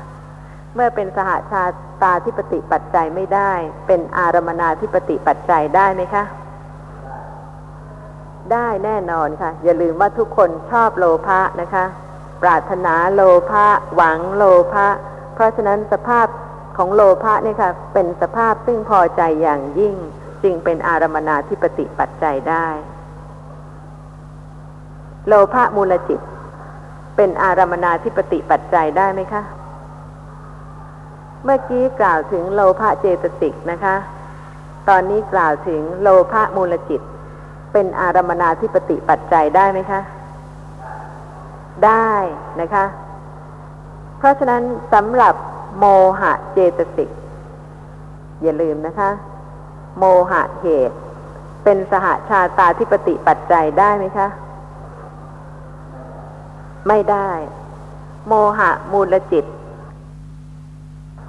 [0.75, 1.65] เมื่อเป็นสหชา
[2.03, 3.53] ตาธิปติปัจจัยไม่ได้
[3.87, 6.25] เป็นอารมนาธิปติปัจจัยได้ไหมคะ
[8.53, 11.85] ได้แน่นอนค่ะ อย่าลืมว่าทุกคนชอบโลภะนะคะ
[12.43, 14.87] ปรารถนาโลภะหวังโลภะ
[15.35, 16.27] เพราะฉะนั้นสภาพ
[16.77, 19.95] ของโลภะเนี่ยค่ะ เป็นสภาพซึ่งพอใจอย่างยิ่ง
[20.43, 22.69] จึงเป็นอารมนาธิปติปัจจัยได้
[25.29, 26.21] โลภะมูลจิต
[27.17, 29.43] เป็นอารมนาธิปติปัจจัยได้ไหมคะ
[31.45, 33.95] เมื่อกี้กล่าวถึงโลภะเจตสิกนะคะ
[34.89, 37.01] ตอนนี้กล่าวถึงโลภะมูลจิต
[37.73, 40.01] เป็นอารมนาธิปติปัจจัยได้ไหมคะ
[41.87, 42.13] ได้
[42.61, 42.85] นะคะ
[44.19, 45.35] เพราะฉะนั้นสำหรับ
[45.79, 45.85] โม
[46.21, 47.11] หะเจตสิก
[48.43, 49.11] อย่าลืมนะคะ
[49.99, 50.97] โมหะเหตุ
[51.65, 54.29] เป็นสหชาตาธิปติปัจจัยได้ไหมคะ
[56.89, 57.31] ไม่ได้
[58.27, 59.45] โมหะมูลจิต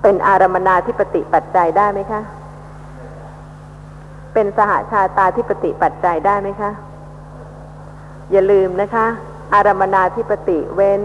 [0.01, 2.21] เป็นอารมนาธิปติปัจจัยได้ไหมคะ
[4.33, 6.71] เป็นสหชาตาธิปติปัจจัยได้ไหมคะ
[8.31, 9.05] อย่าลืมนะคะ
[9.53, 11.01] อารมนาธิปติเว้น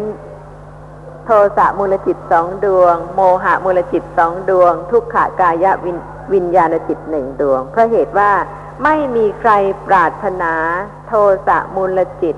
[1.25, 5.99] โทสะมูลจิตสองดวง โมหะมูลจิตสองดวง ทุกขากายวิน
[6.33, 8.31] วิญญาณจิตหนึ่งดวง เพราะเหตุว่า
[8.85, 9.53] ไม่มีใคร
[9.87, 10.53] ปรารถนา
[11.09, 11.13] โท
[11.47, 12.37] สะมูลจิต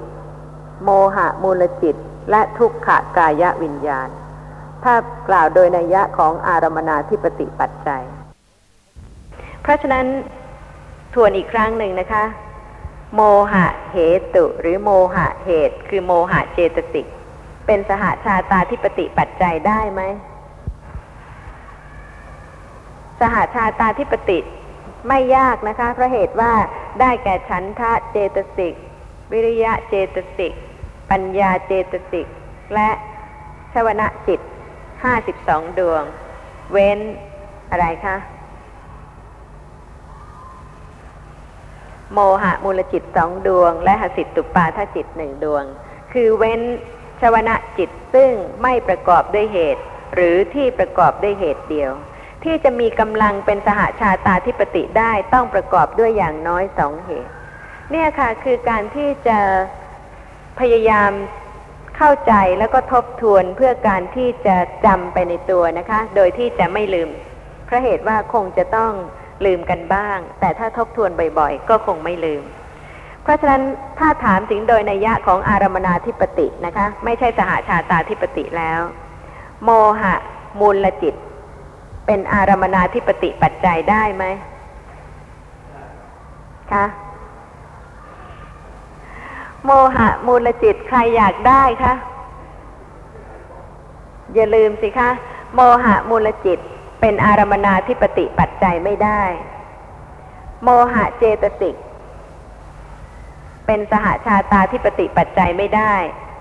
[0.84, 1.96] โมหะมูลจิต
[2.30, 4.08] และทุกขกายวิญญาณ
[4.84, 4.94] ถ้า
[5.28, 8.02] กล่าวโดยนัยยะของอารมนาธิปติปัจจัย
[9.62, 10.06] เพราะฉะนั้น
[11.14, 12.24] ทวนอีกครั้งหนึ่งนะคะ
[13.14, 13.20] โม
[13.52, 14.26] หะเหตุ
[14.60, 17.06] หรือโมหะเหตุ คือโมหะเจตสิก
[17.66, 20.02] เป็นสหชาตาธิปติปัจจัยได้ไหม
[23.20, 24.38] สหชาตาธิปติ
[25.08, 26.52] ไม่ยากนะคะ เพราะเหตุว่า
[27.00, 28.74] ได้แก่ฉันทะเจตสิก
[29.32, 30.52] วิริยะเจตสิก
[31.11, 32.27] ปัญญาเจตสิก
[32.75, 32.90] และ
[33.73, 34.40] ชวนะจิต
[35.05, 36.03] ห้าสิบสองดวง
[36.73, 36.99] เว้น
[37.70, 38.16] อะไรคะ
[42.12, 45.64] โมหะมูลจิตสองดวง และหสิตตุปาทจิตหนึ่งดวง
[46.12, 46.61] คือเว้น
[47.20, 49.83] ชวนะจิตซึ่งไม่ประกอบด้วยเหตุ
[50.14, 51.92] หรือที่ประกอบด้วยเหตุเดียว
[52.44, 57.33] ที่จะมีกำลังเป็นสหชาตาธิปติได้ต้องประกอบด้วยอย่างน้อยสองเหตุ
[57.90, 59.38] เนี่ยค่ะคือการที่จะ
[60.58, 61.10] พยายาม
[61.96, 67.10] เข้าใจแล้วก็ทบทวนเพื่อการที่จะจำไปในตัวนะคะ โดยที่จะไม่ลืม
[67.66, 68.92] เพราะเหตุว่าคงจะต้อง
[69.46, 72.42] ลืมกันบ้าง แต่ถ้าทบทวนบ่อยๆ ก็คงไม่ลืม
[73.22, 73.62] เพราะฉะนั้น
[73.98, 78.80] ถ้าถามถึงโดยนัยยะของอารมนาธิปตินะคะ ไม่ใช่สหชาตาธิปติแล้ว
[79.64, 80.14] โมหะ
[80.60, 81.14] มูลจิต
[82.06, 84.24] เป็นอารมนาธิปติปัจจัยได้ไหม
[86.72, 86.84] คะ
[89.64, 91.94] โมหะมูลจิตใครอยากได้คะ
[94.35, 95.11] อย่าลืมสิคะ
[95.55, 96.59] โมหะมูลจิต
[97.01, 99.23] เป็นอารมนาธิปติปัจจัยไม่ได้
[100.62, 101.77] โมหะเจตสิก
[103.66, 105.94] เป็นสหชาตาธิปติปัจจัยไม่ได้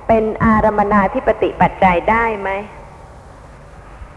[0.07, 2.49] เป็นอารมนาธิปติปัจจัยได้ไหม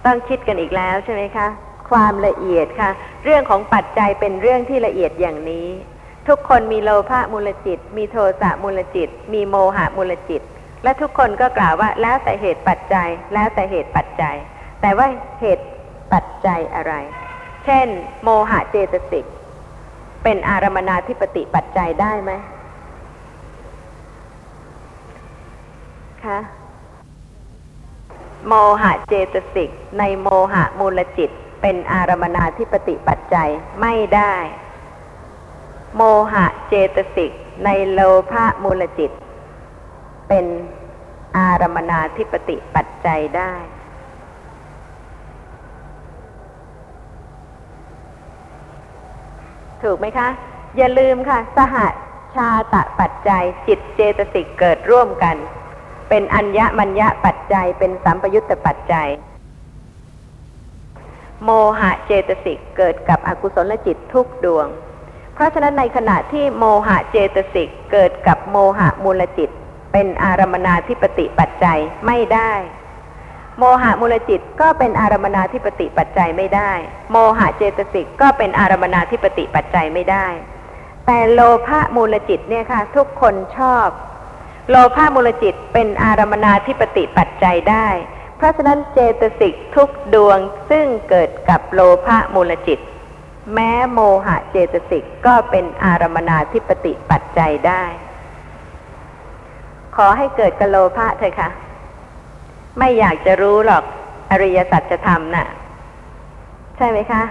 [0.05, 1.49] ต้องคิดกันอีกแล้วใช่ไหมคะ
[1.91, 2.91] ความละเอียดค่ะ
[3.25, 5.69] เรื่องของปัจจัยเป็นเรื่องที่ละเอียดอย่างนี้
[6.29, 10.43] ทุกคนมีโลภะมูลจิต มีโทสะมูลจิต มีโมหะมูลจิต
[10.83, 14.37] และทุกคนก็กล่าวว่าแล้วแต่เหตุปัจจัย แล้วแต่เหตุปัจจัย
[14.81, 15.07] แต่ว่า
[15.41, 15.67] เหตุ
[16.13, 16.95] ปัจจัยอะไร
[17.65, 17.87] เช่น
[18.23, 19.25] โมหะเจตสิก
[20.23, 22.33] เป็นอารมนาธิปติปัจจัยได้ไหม
[26.25, 26.39] คะ
[28.49, 31.31] โมหะเจตสิก ในโมหะมูลจิต
[31.63, 34.35] เป็นอารมนาธิปติปัจจัยไม่ได้
[35.97, 36.03] โม
[36.33, 37.33] หะเจตสิก
[37.65, 38.01] ในโล
[38.31, 39.11] ภะมูลจิต
[40.29, 40.47] เป็น
[41.37, 43.53] อารมนาธิปติปัจจัยได้
[49.83, 50.29] ถูกไหมคะ
[50.77, 51.77] อย่าลืมค่ะ สห
[52.35, 55.37] ชาตะปัจจัยจิตเจตสิกเกิดร่วมกัน
[56.09, 59.09] เป็นอัญญมัญญะปัจจัย เป็นสัมปยุตตปัจจัย
[61.45, 61.51] โม
[61.81, 64.69] หะเจตสิกเกิดกับอกุศลจิตทุกดวง
[65.35, 69.51] เพราะฉะนั้นในขณะที่โมหะเจตสิกเกิดกับโมหะมูลจิต
[69.93, 72.53] เป็นอารมนาธิปติปัจจัยไม่ได้
[73.59, 76.73] โมหะมูลจิตก็เป็นอารมนาธิปติปัจจัยไม่ได้
[77.11, 80.27] โมหะเจตสิกก็เป็นอารมนาธิปติปัจจัยไม่ได้
[81.07, 83.89] แต่โลภะมูลจิตเนี่ยค่ะ ทุกคนชอบ
[84.71, 87.89] โลภะมูลจิตเป็นอารมนาธิปติปัจจัยได้
[88.37, 90.39] เพราะฉะนั้นเจตสิกทุกดวง
[90.71, 92.79] ซึ่งเกิดกับโลภะมูลจิต
[93.55, 97.85] แม้โมหะเจตสิกก็เป็นอารมนาธิปติปัจจัยได้
[99.97, 101.51] ขอให้เกิดกโลภะเถอะค่ะ
[102.79, 103.85] ไม่อยากจะรู้หรอก
[104.31, 105.49] อริยสัจธรรมน่ะ
[106.77, 107.23] ใช่ไหมคะ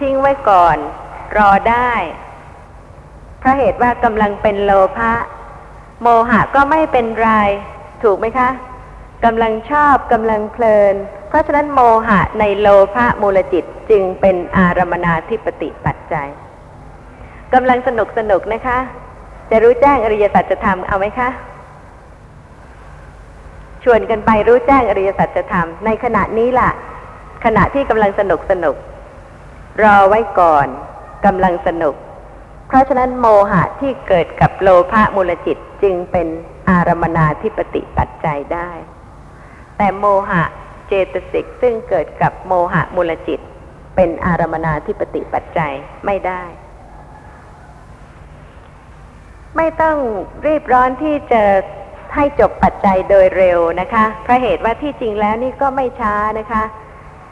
[0.00, 0.76] ทิ้งไว้ก่อน
[1.36, 1.92] รอได้
[3.38, 5.12] เพราะเหตุว่ากำลังเป็นโลภะ
[6.02, 7.30] โมหะก็ไม่เป็นไร
[8.02, 8.48] ถูกไหมคะ
[9.24, 10.94] กำลังชอบกำลังเพลิน
[11.28, 16.28] เพราะฉะนั้นโมหะในโลภะมูลจิตจึงเป็นอารมนาธิปติปัจจัย
[17.54, 18.78] กำลังสนุกสนุกนะคะ
[19.50, 21.28] จะรู้แจ้งอริยสัจธรรมเอาไหมคะ
[23.82, 26.70] ชวนกันไปรู้แจ้งอริยสัจธรรมในขณะนี้ล่ะ
[27.44, 28.76] ขณะที่กำลังสนุกสนุก
[29.82, 30.66] รอไว้ก่อน
[31.26, 31.94] กำลังสนุก
[32.68, 36.26] เพราะฉะนั้นโมหะที่เกิดกับโลภะมูลจิตจึงเป็น
[36.68, 38.70] อารมนาธิปติปัจจัยได้
[39.82, 40.42] แต่โมหะ
[40.88, 43.40] เจตสิกซึ่งเกิดกับโมหะมูลจิต
[43.96, 45.72] เป็นอารมนาธิปติปัจจัย
[46.06, 46.42] ไม่ได้
[49.56, 49.96] ไม่ต้อง
[50.46, 51.42] รีบร้อนที่จะ
[52.14, 56.62] ให้จบปัจจัยโดยเร็วนะคะเพราะเหตุว่าที่จริงแล้วนี่ก็ไม่ช้านะคะ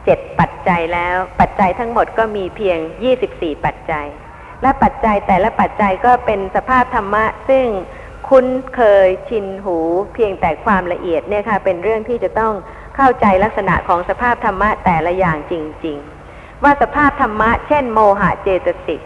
[0.04, 2.78] เจ็ดปัจจัยแล้ว ปัจจัยทั้งหมดก็มีเพียง
[3.20, 4.06] 24ปัจจัย
[4.62, 7.66] และปัจจัยแต่ละปัจจัยก็เป็นสภาพธรรมะ ซึ่ง
[8.30, 9.78] คุ้นเคยชินหู
[10.14, 12.52] เพียงแต่ความละเอียดเนี่ยค่ะ เป็นเรื่องที่จะต้อง
[12.96, 15.54] เข้าใจลักษณะของสภาพธรรมะแต่ละอย่างจ
[15.86, 15.96] ริง
[16.30, 19.00] ๆ ว่าสภาพธรรมะ เช่น โมหะเจตสิก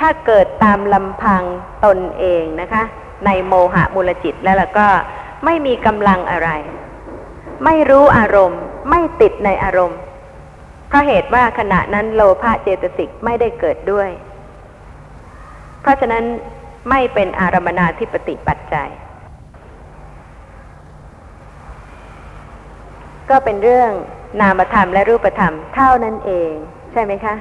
[0.00, 1.42] ถ้าเกิดตามลำพัง
[1.84, 2.82] ตนเองนะคะ
[3.26, 4.88] ในโมหะมูลจิตแล้วล่ะก็
[5.44, 6.50] ไม่มีกำลังอะไร
[7.64, 9.98] ไม่รู้อารมณ์ ไม่ติดในอารมณ์
[10.88, 14.08] เพราะเหตุว่าขณะนั้นโลภะเจตสิกไม่ได้เกิดด้วย
[15.80, 16.24] เพราะฉะนั้น
[16.88, 18.90] ไม่เป็นอารมนาธิปติปัจจัย
[23.30, 23.90] ก็เป็นเรื่อง
[24.40, 26.52] นามธรรมและรูปธรรมเท่านั้นเอง
[26.92, 27.34] ใช่ไหมคะ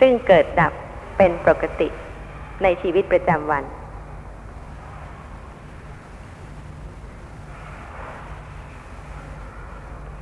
[0.00, 0.72] ซึ่งเกิดดับ
[1.18, 1.88] เป็นปกติ
[2.62, 3.64] ในชีวิตประจำวัน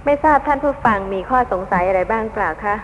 [0.05, 2.75] ไม่ทราบท่านผู้ฟังมีข้อสงสัยอะไรบ้างเปล่าคะ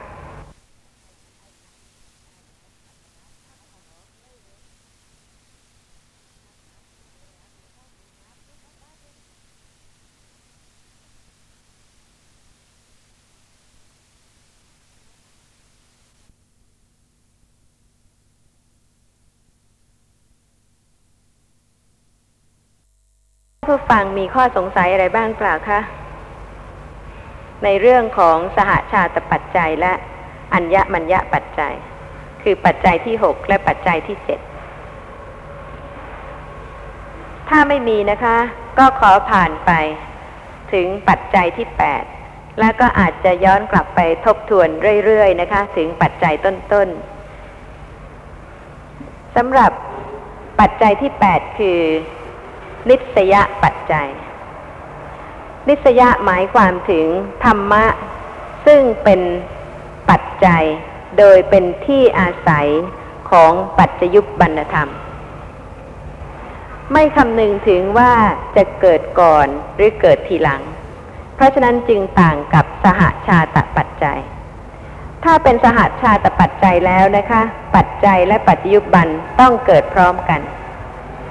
[23.69, 25.81] ผู้ฟังมีข้อสงสัยอะไรบ้างเปล่าคะ
[27.65, 29.93] ในเรื่องของสหชาตปัจจัยและ
[30.55, 31.75] อัญญมัญญปัจจัย
[32.43, 34.41] คือปัจจัยที่หกและปัจจัยที่เจ็ด
[37.49, 38.37] ถ้าไม่มีนะคะ
[38.79, 39.71] ก็ขอผ่านไป
[40.73, 42.05] ถึงปัจจัยที่แปด
[42.61, 44.69] แล้วก็อาจจะย้อนกลับไปทบทวน
[45.05, 49.73] เรื่อยๆนะคะ ถึงปัจจัยต้นๆสำหรับ
[50.61, 51.81] ปัจจัยที่แปดคือ
[52.91, 54.09] นิสยปัจจัย
[55.69, 57.07] นิสยะหมายความถึง
[57.45, 57.85] ธรรมะ
[58.67, 59.21] ซึ่งเป็น
[60.11, 60.65] ปัจจัย
[61.19, 62.69] โดยเป็นที่อาศัย
[63.31, 64.89] ของปัจจยุบบรรณธรรม
[66.93, 68.13] ไม่คำนึงถึงว่า
[68.57, 70.63] จะเกิดก่อนหรือเกิดทีหลัง
[71.35, 74.21] เพราะฉะนั้นจึงต่างกับสหชาตปัจจัย
[75.25, 77.43] ถ้าเป็นสหชาตปัจจัยแล้วนะคะ
[77.77, 79.07] ปัจจัยและปัจจยุบัน
[79.41, 80.41] ต้องเกิดพร้อมกัน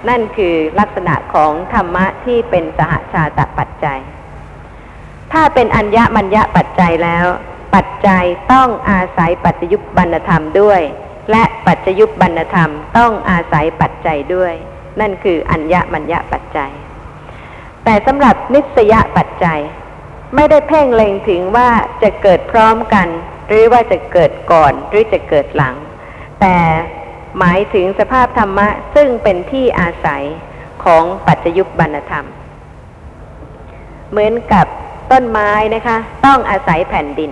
[0.10, 4.00] นั่นคือลักษณะของธรรมะที่เป็นสหชาตปัจจัย
[5.34, 7.26] ถ้าเป็นอัญญมัญญปัจจัยแล้ว
[7.76, 10.82] ปัจจัยต้องอาศัยปัจจยุบบรรณธรรมด้วย
[11.32, 14.54] และปัจจยุบบรรณธรรมต้องอาศัยปัจจัยด้วย
[15.00, 16.72] นั่นคืออัญญมัญญปัจจัย
[17.84, 19.62] แต่สำหรับนิสยปัจจัย
[20.36, 21.70] ไม่ได้เพ่งเล็งถึงว่า
[22.04, 23.08] จะเกิดพร้อมกัน
[23.48, 25.76] หรือว่าจะเกิดก่อนหรือจะเกิดหลัง
[26.42, 26.56] แต่
[27.39, 30.24] หมายถึงสภาพธรรมะซึ่งเป็นที่อาศัย
[30.84, 32.26] ของปัจจยุบบรรธรรม
[34.10, 34.65] เหมือนกับ
[35.12, 37.32] ต้นไม้นะคะ ต้องอาศัยแผ่นดิน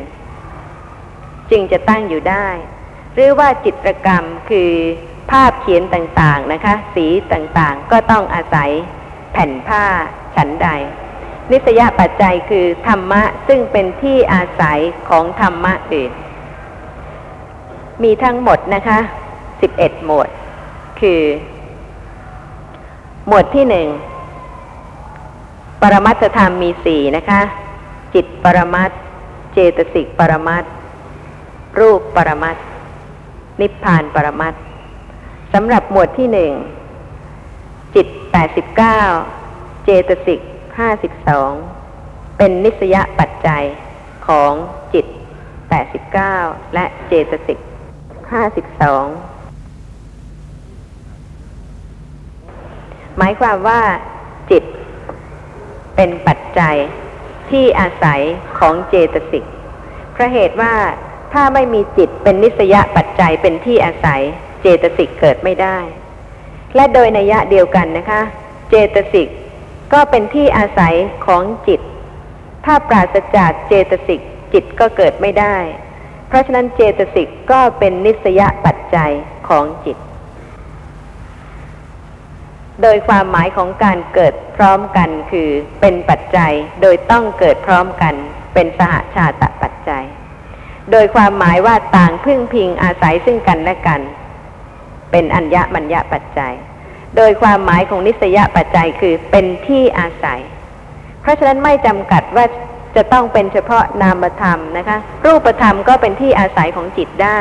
[1.51, 2.47] จึงจะตั้งอยู่ได้
[3.13, 4.71] หรือว่าจิตรกรรมคือ
[5.31, 8.71] ภาพเขียนต่างๆนะคะ สีต่างๆก็ต้องอาศัย
[9.31, 9.83] แผ่นผ้า
[10.35, 10.67] ฉันใด
[11.51, 16.11] นิสยปัจจัยคือธรรมะซึ่งเป็นที่อาศัยของธรรมะอื่น
[18.03, 18.99] มีทั้งหมดนะคะ
[19.61, 20.29] สิบเอ็ดหมวด
[20.99, 21.21] คือ
[23.27, 23.87] หมวดที่หนึ่ง
[25.81, 27.41] ปรมัตธรรมมีสี่นะคะ
[28.13, 28.91] จิตปรมัต
[29.53, 30.63] เจตสิกปรมัต
[31.79, 32.57] รูปปรมัต
[33.61, 34.53] นิพพานปรมัต
[35.53, 36.51] สำหรับหมวดที่หนึ่ง
[37.95, 39.01] จิตแปดสิบเก้า
[39.85, 40.39] เจตสิก
[40.79, 41.51] ห้าสิบสอง
[42.37, 43.63] เป็นนิสยปัจจัย
[44.27, 44.51] ของ
[44.93, 45.05] จิต
[45.69, 46.35] แปดสิบเก้า
[46.73, 47.59] และเจตสิก
[48.31, 49.05] ห้าสิบสอง
[53.17, 53.81] หมายความว่า
[54.51, 54.63] จิต
[55.95, 56.75] เป็นปัจจัย
[57.49, 58.21] ที่อาศัย
[58.59, 59.45] ของเจตสิก
[60.13, 60.73] เพราะเหตุว่า
[61.33, 64.21] ถ้าไม่มีจิตเป็นนิสยปัจจัยเป็นที่อาศัย
[64.61, 65.77] เจตสิกเกิดไม่ได้
[66.75, 68.21] และโดยนัยะเดียวกันนะคะ
[68.69, 69.27] เจตสิก
[69.93, 70.95] ก็เป็นที่อาศัย
[71.25, 71.81] ของจิต
[72.65, 74.21] ถ้าปราศจากเจตสิก
[74.53, 75.55] จิตก็เกิดไม่ได้
[76.27, 79.11] เพราะฉะนั้นเจตสิกก็เป็นนิสยปัจจัย
[79.49, 79.97] ของจิต
[82.81, 85.49] โดยความหมายของการเกิดพร้อมกันคือ
[85.81, 88.13] เป็นปัจจัยโดยต้องเกิดพร้อมกัน
[88.53, 90.03] เป็นสหชาตปัจจัย
[90.91, 94.01] โดยความหมายว่าต่างพึ่งพิงอาศัยซึ่งกันและกัน
[95.11, 96.53] เป็นอัญญมัญญปัจจัย
[97.17, 100.41] โดยความหมายของนิสยปัจจัยคือเป็นที่อาศัย
[101.21, 102.45] เพราะฉะนั้นไม่จำกัดว่า
[102.95, 107.39] จะต้องเป็นเฉพาะนามธรรมนะคะ รูปธรรมก็เป็นที่อาศัยของจิตได้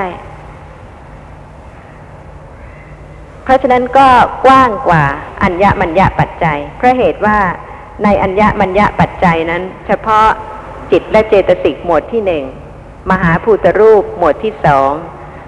[3.40, 4.09] เพ ราะฉะนั้นก็
[4.45, 5.05] กว้างกว่า
[5.43, 7.39] อัญญมัญญะปัจจัย เพราะเหตุว่า
[8.05, 10.27] ในอัญญมัญญะปัจจัยนั้น เฉพาะ
[10.93, 12.45] จิตและเจตสิกหมวดที่หนึ่ง
[13.11, 14.91] มหาภูตรูปหมวดที่สอง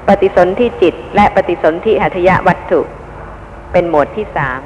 [0.08, 2.80] ปฏิสนธิจิต และปฏิสนธิหัตถยวัตถุ
[3.72, 4.60] เป็นหมวดที่สาม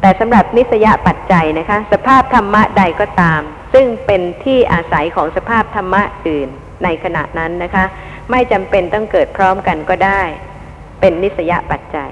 [0.00, 3.40] แต่สำหรับนิสยปัจจัยนะคะ สภาพธรรมะใดก็ตาม
[3.72, 6.48] ซึ่งเป็นที่อาศัยของสภาพธรรมะอื่น
[6.84, 7.84] ในขณะนั้นนะคะ
[8.30, 10.22] ไม่จำเป็นต้องเกิดพร้อมกันก็ได้
[11.00, 12.10] เป็นนิสยปัจจัย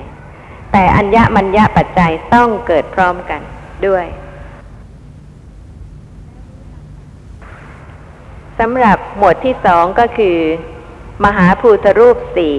[0.72, 3.40] แต่อัญญมัญญปัจจัยต้องเกิดพร้อมกัน
[3.86, 4.06] ด้วย
[8.58, 10.36] สำหรับหมวดที่สองก็คือ
[11.24, 12.56] มหาภูตรูปสี่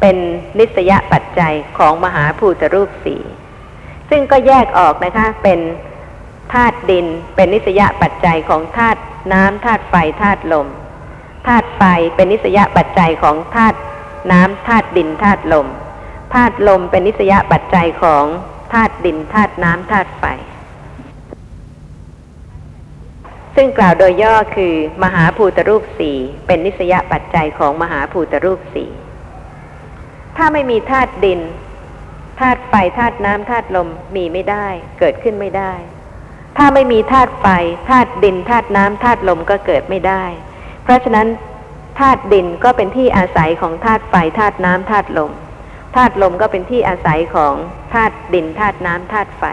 [0.00, 0.16] เป็น
[0.58, 3.22] นิสยปัจจัยของมหาภูตรูปสี่
[4.10, 5.60] ซึ่งก็แยกออกนะคะ เป็น
[6.52, 9.00] ธาตุดิน เป็นนิสยปัจจัยของธาตุ
[9.32, 10.68] น้ำธาตุไฟธาตุลม
[11.46, 11.82] ธาตุไฟ
[12.14, 13.78] เป็นนิสยปัจจัยของธาตุ
[14.32, 15.66] น้ำธาตุดินธาตุลม
[16.34, 18.24] ธาตุลมเป็นนิสยปัจจัยของ
[18.72, 20.24] ธาตุดินธาตุน้ำธาตุไฟ
[23.54, 26.16] ซึ่งกล่าวโดยย่อคือ มหาภูตรูปสี่
[26.46, 28.90] เป็นนิสยปัจจัยของมหาภูตรูปสี่
[30.36, 31.40] ถ้าไม่มีธาตุดิน
[32.40, 34.66] ธาตุไฟธาตุน้ำธาตุลมมีไม่ได้
[34.98, 35.72] เกิดขึ้นไม่ได้
[36.56, 37.46] ถ้าไม่มีธาตุไฟ
[37.88, 40.24] ธาตุดินธาตุน้ำธาตุลมก็เกิดไม่ได้
[40.82, 41.28] เพราะฉะนั้น
[42.00, 45.32] ธาตุดินก็เป็นที่อาศัยของธาตุไฟธาตุน้ำธาตุลม
[45.94, 47.54] ธาตุลมก็เป็นที่อาศัยของ
[47.92, 49.44] ธาตุดินธาตุน้ำธาตุไฟ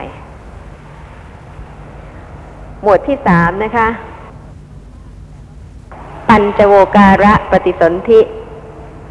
[2.82, 3.88] หมวดที่สามนะคะ
[6.30, 8.20] ปัญจโวการะปฏิสนธิ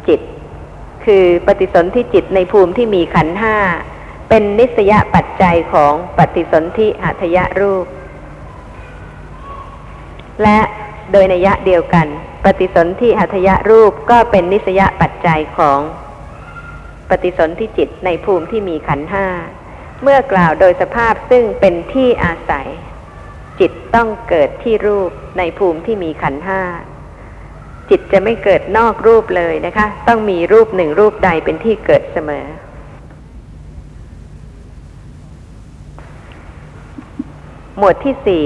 [0.07, 0.21] จิต
[1.05, 3.55] คือปฏิสนธิจิตในภูมิที่มีขันห้า
[4.29, 7.85] เป็นนิสยปัจจัยของปฏิสนธิหัตยรูป
[10.43, 10.59] และ
[11.11, 12.07] โดยนัยยะเดียวกัน
[12.45, 15.79] ปฏิสนธิหัตยรูปก็เป็นนิสยปัจจัยของ
[17.11, 19.27] ปฏิสนธิจิตในภูมิที่มีขันธ์ห้า
[20.01, 22.67] เมื่อกล่าวโดยสภาพซึ่งเป็นที่อาศัย
[23.59, 26.61] จิตต้องเกิดที่รูปในภูมิที่มีขันธ์ห้า
[27.89, 32.45] จิตจะไม่เกิดนอกรูปเลยนะคะ ต้องมีรูปหนึ่งรูปใดเป็นที่เกิดเสมอ
[37.77, 38.45] หมวดที่สี่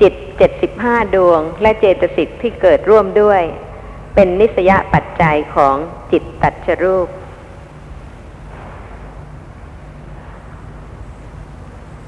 [0.00, 3.42] จิตเจ็ดสิบห้าดวง และเจตสิกที่เกิดร่วมด้วย
[4.14, 5.76] เป็นนิสยปัจจัยของ
[6.12, 7.08] จิตตัดชรูป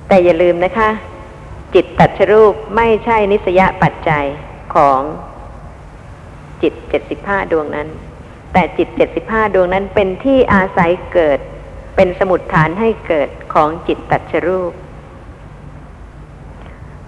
[0.09, 0.91] แต่อย่าลืมนะคะ
[1.75, 4.27] จิตตัดชรูปไม่ใช่นิสยปัจจัย
[4.75, 5.01] ของ
[6.63, 7.89] จิตเจ็ดสิบห้าดวงนั้น
[8.53, 11.39] แต่จิตเจ็ดสิบห้าดวงนั้นเป็นที่อาศัยเกิด
[11.97, 14.73] เป็นสมุดฐานให้เกิดของจิตตัดชรูป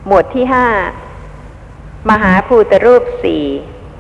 [0.07, 0.67] หมวดที่ห้า
[2.11, 3.45] มหาภูตรูปสี่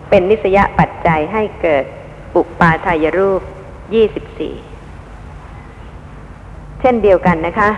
[0.08, 1.84] เป็นนิสยปัจจัยให้เกิด
[2.36, 3.42] อุปาทายรูป
[3.94, 4.54] ยี่สิบสี่
[6.80, 7.70] เช่นเดียวกันนะคะ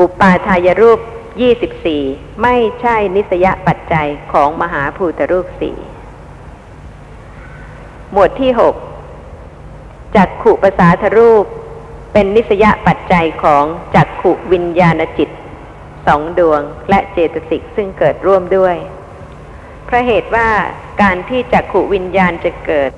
[0.00, 0.98] อุปาทายรูป
[1.40, 2.02] ยี่สิบสี่
[2.42, 5.76] ไม่ใช่นิสยปัจจัยของมหาภูตรูปสี่
[8.12, 8.74] หมวดที่หก
[10.16, 11.44] จักขุปสาทรูป
[12.12, 15.30] เป็นนิสยปัจจัยของจักขุวิญญาณจิต
[16.06, 18.76] สองดวงและเจตสิกซึ่งเกิดร่วมด้วย
[19.84, 20.48] เพราะเหตุว่า
[21.02, 22.90] การที่จักขุวิญญาณจะเกิด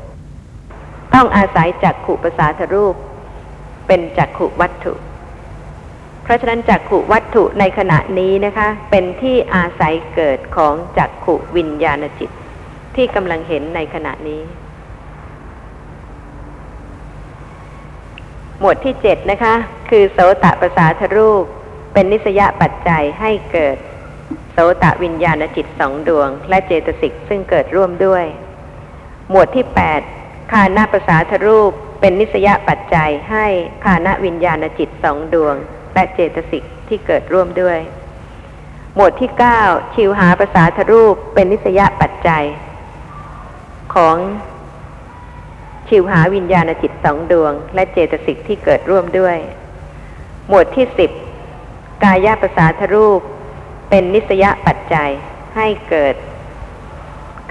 [1.15, 2.95] ต้องอาศัยจักขุประสาทรูป
[3.87, 4.95] เป็นจักขุวัตถุ
[6.23, 12.31] เพราะฉะนั้นจักขุวัตถุในขณะนี้นะคะ เป็นที่อาศัยเกิดของจักขุวิญญาณจิต
[12.97, 14.43] ที่กำลังเห็นในขณะนี้
[18.61, 19.55] หมวดที่เจ็ดนะคะ
[19.91, 21.45] คือโสตประสาทรูป
[21.93, 23.77] เป็นนิสยปัจจัยให้เกิด
[24.53, 28.25] โสตะวิญญาณจิตสองดวง และเจตสิกซึ่งเกิดร่วมด้วย
[29.31, 30.01] หมวดที่แปด
[30.53, 33.47] คานาประสาทรูปเป็นนิสยปัจจัยให้
[33.85, 35.55] คานวิญญาณจิตสองดวง
[35.95, 37.79] และเจตสิกที่เกิดร่วมด้วย
[38.95, 39.63] หมวดที่เก้า
[39.95, 42.45] ชิวหาประสาทรูปเป็นนิสยปัจจัย
[43.95, 44.17] ของ
[45.89, 49.37] ชิวหาวิญญาณจิตสองดวง และเจตสิกที่เกิดร่วมด้วย
[50.49, 51.11] หมวดที่สิบ
[52.05, 53.21] กายประสาทรูป
[53.91, 55.11] เป็นนิสยปัจจัย
[55.57, 56.15] ให้เกิด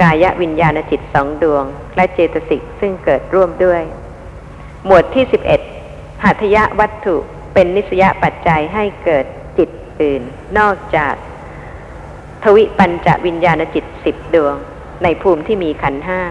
[0.01, 1.63] กายวิญญาณจิตสองดวง
[1.95, 3.81] และเจตสิกซึ่งเกิดร่วมด้วย
[4.85, 5.61] หมวดที่สิบเอ็ด
[6.23, 7.15] หัตถยวัตถุ
[7.53, 9.25] เป็นนิสยปัจจัยให้เกิด
[9.57, 9.69] จิต
[10.01, 10.21] อื่น
[10.57, 11.13] นอกจาก
[12.43, 14.55] ทวิปัญจวิญญาณจิตสิบดวง
[15.03, 16.21] ในภูมิที่มีขันห้า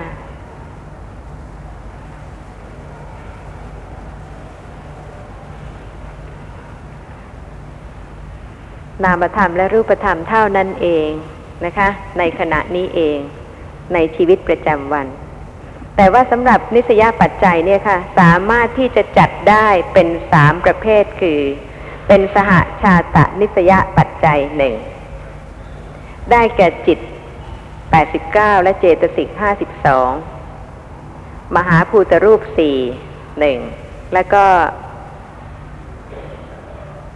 [9.05, 11.09] นามธรรมและรูปธรรมเท่านั้นเอง
[11.65, 11.89] นะคะ
[12.19, 13.19] ในขณะนี้เอง
[13.95, 15.07] ในชีวิตประจำวัน
[15.97, 21.41] แต่ว่าสำหรับนิสยาปัจจัยเนี่ยค่ะ สามารถที่จะจัดได้เป็นสามประเภทคือ
[22.09, 22.51] เป็นสห
[22.83, 24.75] ชาตะนิสยาปัจจัยหนึ่ง
[26.31, 26.99] ได้แก่จิต
[27.81, 29.29] 89 และเจตสิก
[30.43, 32.41] 52 มหาภูตรูป
[33.27, 34.45] 4 1 แล้วก็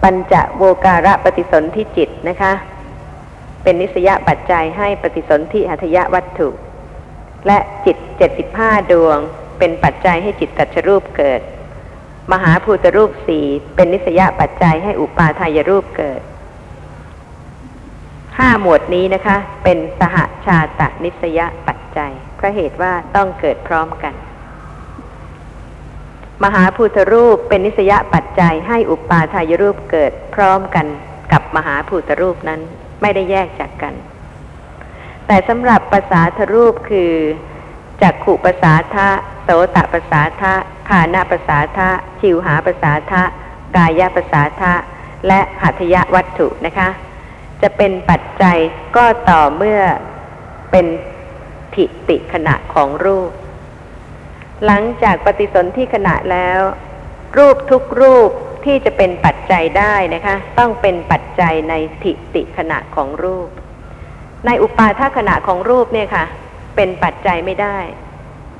[0.03, 2.53] ปัญจโวการะปฏิสนธิจิตนะคะ
[3.63, 6.49] เป็นนิสยปัจจัยให้ปฏิสนธิหัตยวัตถุ
[7.47, 9.19] และจิต75ดสิบห้าดวง
[9.59, 11.41] เป็นปัจจัยให้จิตตัชรูปเกิด
[12.33, 16.21] มหาภูตรูปสี่เป็นนิสยปัจจัยให้อุปาทายรูปเกิด
[18.39, 24.15] ห้าหมวดนี้นะคะ เป็นสหชาตนิสยปัจจัยเพราะเหตุว่าต้องเกิดพร้อมกัน
[26.45, 30.87] มหาภูตรูปเป็นนิสยปัจจัยให้อุปาทายรูปเกิดพร้อมกัน
[31.33, 32.61] กับมหาภูตรูปนั้น
[33.03, 33.95] ไม่ได้แยกจากกัน
[35.27, 37.13] แต่สำหรับภาษาทรูปคือ
[38.03, 39.09] จักขุภาษาทะ
[39.45, 40.55] โสตภาษาทะ
[40.89, 41.89] คานาภาษาทะ
[42.21, 43.23] ชิวหาภาษาทะ
[43.77, 44.73] กายภาษาทะ
[45.27, 46.89] และหัตถยวัตถุนะคะ
[47.63, 48.59] จะเป็นปัจจัย
[48.97, 49.81] ก็ต่อเมื่อ
[50.71, 50.87] เป็น
[51.75, 53.31] ทิติขณะของรูป
[54.67, 56.61] หลังจากปฏิสนธิขณะแล้ว
[57.39, 58.31] รูปทุกรูป
[58.65, 63.49] ที่จะเป็นปัจจัยได้นะคะ ต้องเป็นปัจจัยในทิติขณะของรูป
[64.47, 66.25] ในอุปาทขณะของรูปเนี่ยค่ะ
[66.77, 67.79] เป็นปัจจัยไม่ได้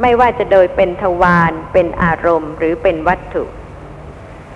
[0.03, 3.45] ไม่ว่าจะโดยเป็นทวารเป็นอารมณ์หรือเป็นวัตถุ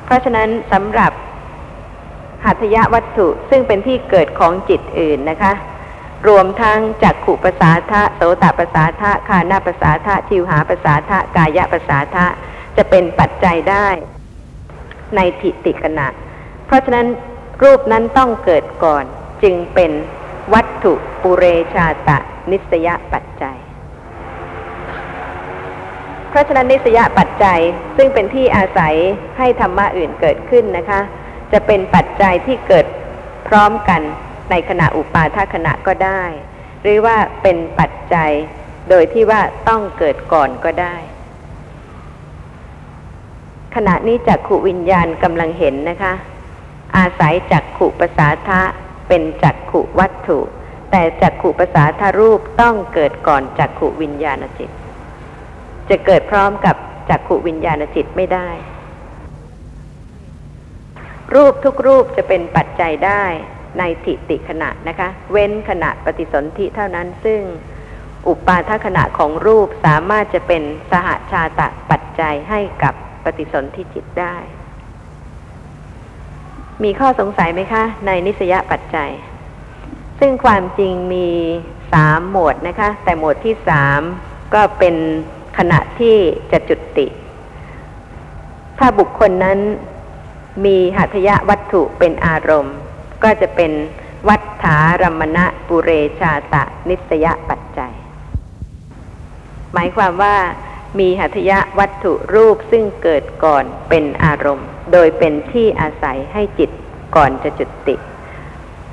[0.05, 1.12] เพราะฉะนั้นสำหรับ
[2.44, 5.53] หัตถยวัตถุซึ่งเป็นที่เกิดของจิตอื่นนะคะ
[6.28, 12.26] รวมทั้งจักขุภาษาทะโสตภาษาทะคานาภาษาทะชิวหาภาษาทะกายภาษาทะ
[12.76, 13.88] จะเป็นปัจจัยได้
[15.16, 16.06] ในทิติขณะ
[16.66, 17.06] เพราะฉะนั้น
[17.62, 19.04] รูปนั้นต้องเกิดก่อน
[19.42, 19.90] จึงเป็น
[20.54, 20.92] วัตถุ
[21.22, 21.44] ปุเร
[21.74, 22.18] ชาตะ
[22.50, 23.56] นิสยปัจจัย
[26.30, 27.60] เพราะฉะนั้นนิสยปัจจัย
[27.96, 28.94] ซึ่งเป็นที่อาศัย
[29.38, 31.00] ให้ธรรมะอื่นเกิดขึ้นนะคะ
[31.52, 32.86] จะเป็นปัจจัยที่เกิด
[33.48, 34.02] พร้อมกัน
[34.51, 36.22] ในขณะอุปาทขณะก็ได้
[36.82, 38.30] หรือว่าเป็นปัจจัย
[38.90, 40.97] โดยที่ว่าต้องเกิดก่อนก็ได้
[43.74, 46.14] ขณะนี้จักขุวิญญาณกำลังเห็นนะคะ
[46.97, 48.62] อาศัยจักขุภาษาทะ
[49.09, 50.38] เป็นจักขุวัตถุ
[50.90, 54.70] แต่จักขุภาษาทารูปต้องเกิดก่อนจักขุวิญญาณจิต
[55.88, 56.76] จะเกิดพร้อมกับ
[57.11, 58.49] จักขุวิญญาณจิตไม่ได้
[61.34, 63.24] รูปทุกรูปจะเป็นปัจจัยได้
[63.78, 67.40] ในทิติขณะนะคะ เว้นขณะปฏิสนธิเท่านั้นซึ่ง
[68.28, 74.36] อุปาทขณะของรูปสามารถจะเป็นสหชาตะปัจจัยให้กับปฏิสนธิจิตได้
[76.82, 79.10] มีข้อสงสัยไหมคะ ในนิสยปัจจัย
[80.20, 81.28] ซึ่งความจริงมี
[81.92, 84.00] สามหมวดนะคะ แต่หมวดที่สาม
[84.54, 84.94] ก็เป็น
[85.58, 86.16] ขณะที่
[86.52, 87.06] จะจุติ
[88.78, 89.58] ถ้าบุคคลนั้น
[90.64, 92.76] มีหัตถยวัตถุเป็นอารมณ์
[93.22, 93.72] ก็จะเป็น
[94.28, 95.90] วัฏฐารมณะปุเร
[96.20, 97.94] ชาตะนิสยปัจจัย
[99.72, 100.36] หมายความว่า
[100.98, 106.70] มีหัตถยวัตถุรูปซึ่งเกิดก่อนเป็นอารมณ์ โดยเป็นที่อาศัยให้จิต
[107.16, 107.94] ก่อนจะจุติ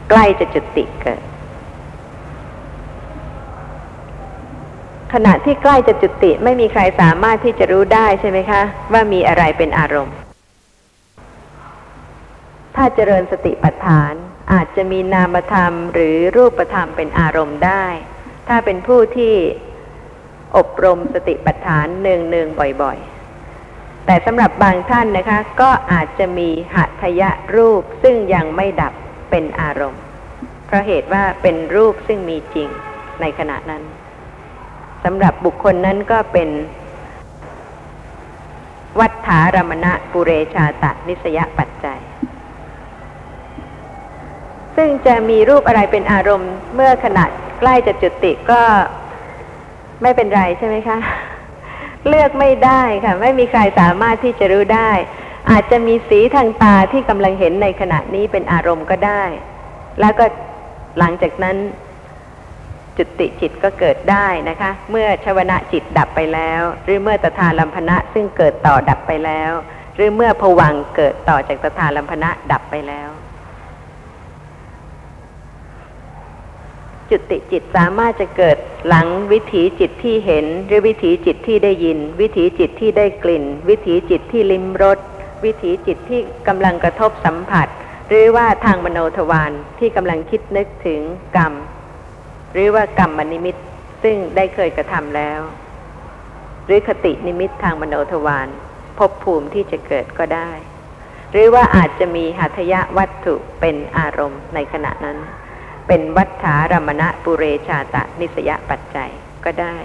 [0.10, 1.22] ใกล้จะจุติเกิด
[5.14, 8.62] ขณะที่ใกล้จะจุติไม่มีใครสามารถที่จะรู้ได้ใช่ไหมคะ
[8.92, 10.16] ว่ามีอะไรเป็นอารมณ์
[12.86, 14.14] ถ้าเจริญสติปัฏฐาน
[14.54, 17.86] อาจจะมีนามธรรมหรือรูปธรรมเป็นอารมณ์ได้
[18.48, 19.34] ถ้าเป็นผู้ที่
[20.58, 27.24] อบรมสติปัฏฐานเนืองๆบ่อยๆ แต่สำหรับบางท่านนะคะ ก็อาจจะมีหัตถย
[27.56, 28.94] รูปซึ่งยังไม่ดับ
[29.30, 30.02] เป็นอารมณ์
[30.66, 32.70] เพราะเหตุว่าเป็นรูปซึ่งมีจริง
[33.22, 33.84] ในขณะนั้น
[35.04, 36.50] สำหรับบุคคลนั้นก็เป็น
[39.00, 42.02] วัฏฐารมณะปุเรชาตะนิสยปัจจัย
[44.76, 47.26] ซึ่งจะมีรูปอะไรเป็นอารมณ์ เมื่อขณะ
[47.60, 48.62] ใกล้จะจุติก็
[50.02, 50.98] ไม่เป็นไรใช่ไหมคะ
[52.08, 54.92] เลือกไม่ได้ค่ะ ไม่มีใครสามารถที่จะรู้ได้
[55.52, 59.24] อาจจะมีสีทางตาที่กำลังเห็นในขณะนี้เป็นอารมณ์ก็ได้
[60.00, 60.26] แล้วก็
[61.00, 61.58] หลังจากนั้น
[62.98, 69.52] จุติจิตก็เกิดได้นะคะ เมื่อชวนะจิตดับไปแล้ว หรือเมื่อตถาลัมพนะซึ่งเกิดต่อดับไปแล้ว
[69.96, 73.10] หรือเมื่อผวังเกิดต่อจากตถาลัมพนะดับไปแล้ว
[77.10, 85.00] จุติจิตสามารถจะเกิดหลังวิถีจิตที่เห็น หรือวิถีจิตที่ได้ยิน วิถีจิตที่ได้กลิ่น วิถีจิตที่ลิ้มรส
[85.44, 87.68] วิถีจิตที่กำลังกระทบสัมผัส
[88.10, 91.02] หรือว่าทางมโนทวารที่กำลังคิดนึกถึง
[91.38, 91.54] กรรม
[92.54, 93.56] หรือว่ากรรมนิมิต
[94.04, 95.40] ซึ่งได้เคยกระทำแล้ว
[96.66, 98.48] หรือคตินิมิตทางมโนทวาร
[98.98, 100.52] ภพภูมิที่จะเกิดก็ได้
[101.32, 105.18] หรือว่าอาจจะมีหัตถยวัตถุเป็นอารมณ์ในขณะนั้น
[105.88, 109.10] เป็นวัฏฐารมณะปุเรชาตะนิสยปัจจัย
[109.46, 109.76] ก็ได้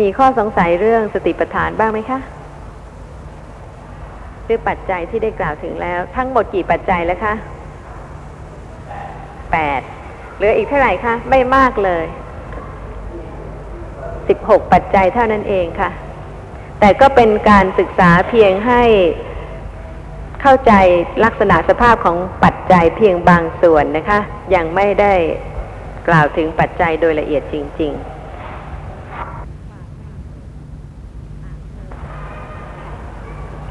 [0.00, 2.20] มีข้อสงสัยเรื่องสติปัฏฐานบ้างไหมคะ
[4.44, 7.34] หรือปัจจัยที่ได้กล่าวถึงแล้ว ทั้งหมดกี่ปัจจัยแล้วคะ
[9.52, 9.80] แปด
[10.36, 12.04] เหลืออีกเท่าไหร่คะ ไม่มากเลย
[14.28, 15.90] สิบหกปัจจัยเท่านั้นเองค่ะ
[16.80, 18.82] แต่ก็เป็นการศึกษาเพียงให้
[20.42, 20.72] เข้าใจ
[21.24, 24.18] ลักษณะสภาพของปัจจัยเพียงบางส่วนนะคะ
[24.54, 25.14] ยังไม่ได้
[26.08, 28.22] กล่าวถึงปัจจัยโดยละเอียดจริง ๆ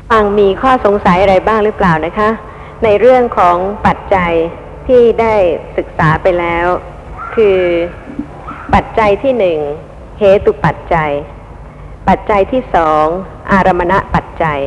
[0.10, 2.30] ฟังมีข้อสงสัยอะไรบ้างหรือเปล่านะคะ
[2.84, 3.58] ในเรื่องของ
[3.88, 4.34] ปัจจัย
[4.88, 5.36] ที่ได้
[5.78, 6.68] ศึกษาไปแล้ว
[7.36, 7.60] คือ
[8.74, 9.60] ปัจจัยที่หนึ่ง
[10.20, 11.12] เหตุปัจจัย
[12.08, 13.06] ปัจจัยที่สอง
[13.52, 14.60] อารมณปัจจัย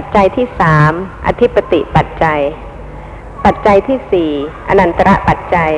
[0.00, 0.92] ปัจจัยที่สาม
[1.26, 2.40] อธิปติปัจจัย
[3.44, 4.30] ปัจจัยที่สี่
[4.68, 5.72] อนันตระปัจจัย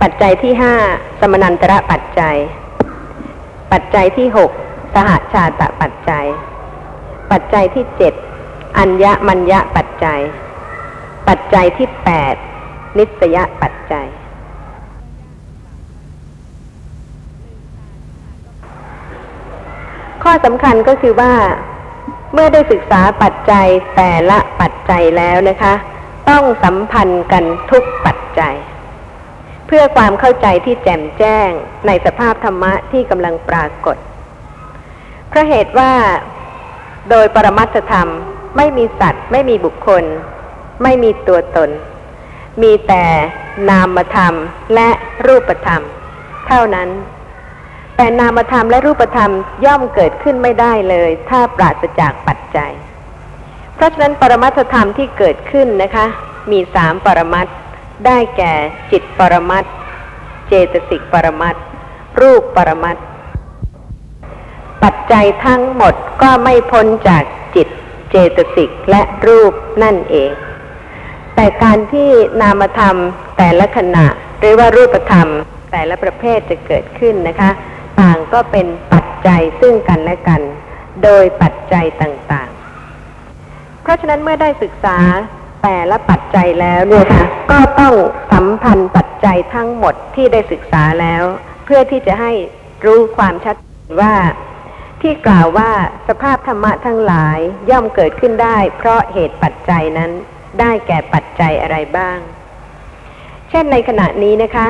[0.00, 0.74] ปัจจัยที่ห้า
[1.20, 2.36] สมนันตระปัจจัย
[3.72, 4.50] ปัจจัยที่หก
[4.94, 6.26] สหชาตปัจจัย
[7.30, 8.14] ปัจจัยที่เจ็ด
[8.78, 10.20] อัญญมัญญปัจจัย
[11.28, 12.34] ปัจจัยที่แปด
[12.98, 14.06] นิสยปัจจัย
[20.22, 21.34] ข้อสำคัญก็คือว่า
[22.34, 23.66] เมื่อได้ศึกษาปัจจัย
[23.96, 25.74] แต่ละปัจจัยแล้วนะคะ
[26.30, 28.56] ต้องสัมพันธ์กันทุกปัจจัย
[29.66, 31.50] เพื่อความเข้าใจที่แจ่มแจ้ง
[31.86, 33.96] ในสภาพธรรมะที่กำลังปรากฏ
[35.28, 35.92] เพราะเหตุว่า
[37.10, 38.08] โดยปรมัตธรรม
[38.56, 40.04] ไม่มีสัตว์ ไม่มีบุคคล
[40.82, 41.70] ไม่มีตัวตน
[42.62, 43.04] มีแต่
[43.68, 44.34] นามธรรม
[44.74, 44.88] และ
[45.26, 45.82] รูปธรรม
[46.48, 46.88] เท่านั้น
[47.96, 49.32] แต่นามธรรมและรูปธรรม
[49.64, 52.72] ย่อมเกิดขึ้นไม่ได้เลย ถ้าปราศจากปัจจัย
[53.74, 56.06] เพราะฉะนั้นปรมัตธรรมที่เกิดขึ้นนะคะ
[56.50, 57.46] มีสามปรมัต
[58.06, 58.54] ได้แก่
[58.92, 59.64] จิตปรมัต
[60.48, 61.56] เจตสิกปรมัต
[62.20, 62.96] รูปปรมัต
[64.82, 67.24] ปัจจัยทั้งหมดก็ไม่พ้นจาก
[67.56, 67.68] จิต
[68.10, 70.30] เจตสิกและรูปนั่นเอง
[71.34, 72.96] แต่การที่นามธรรม
[73.38, 74.06] แต่ละขณะ
[74.38, 75.28] หรือว่ารูปธรรม
[75.72, 77.50] แต่ละประเภทจะเกิดขึ้นนะคะ
[78.00, 80.42] ต่างก็เป็นปัจจัยซึ่งกันและกัน
[81.04, 84.98] โดยปัจจัยต่างๆ เพราะฉะนั้นเมื่อได้ศึกษา
[85.62, 87.94] แต่ละปัจจัยแล้วเนี่ยค่ะก็ต้อง
[88.32, 91.22] สัมพันธ์ปัจจัยทั้งหมดที่ได้ศึกษาแล้ว
[91.64, 92.32] เพื่อที่จะให้
[92.84, 93.56] รู้ความชัด
[94.00, 94.14] ว่า
[95.00, 95.70] ที่กล่าวว่า
[96.08, 97.38] สภาพธรรมะทั้งหลาย
[97.70, 100.10] ย่อมเกิดขึ้นได้ เพราะเหตุปัจจัยนั้น
[100.60, 102.18] ได้แก่ปัจจัยอะไรบ้าง
[103.50, 104.68] เช่นในขณะนี้นะคะ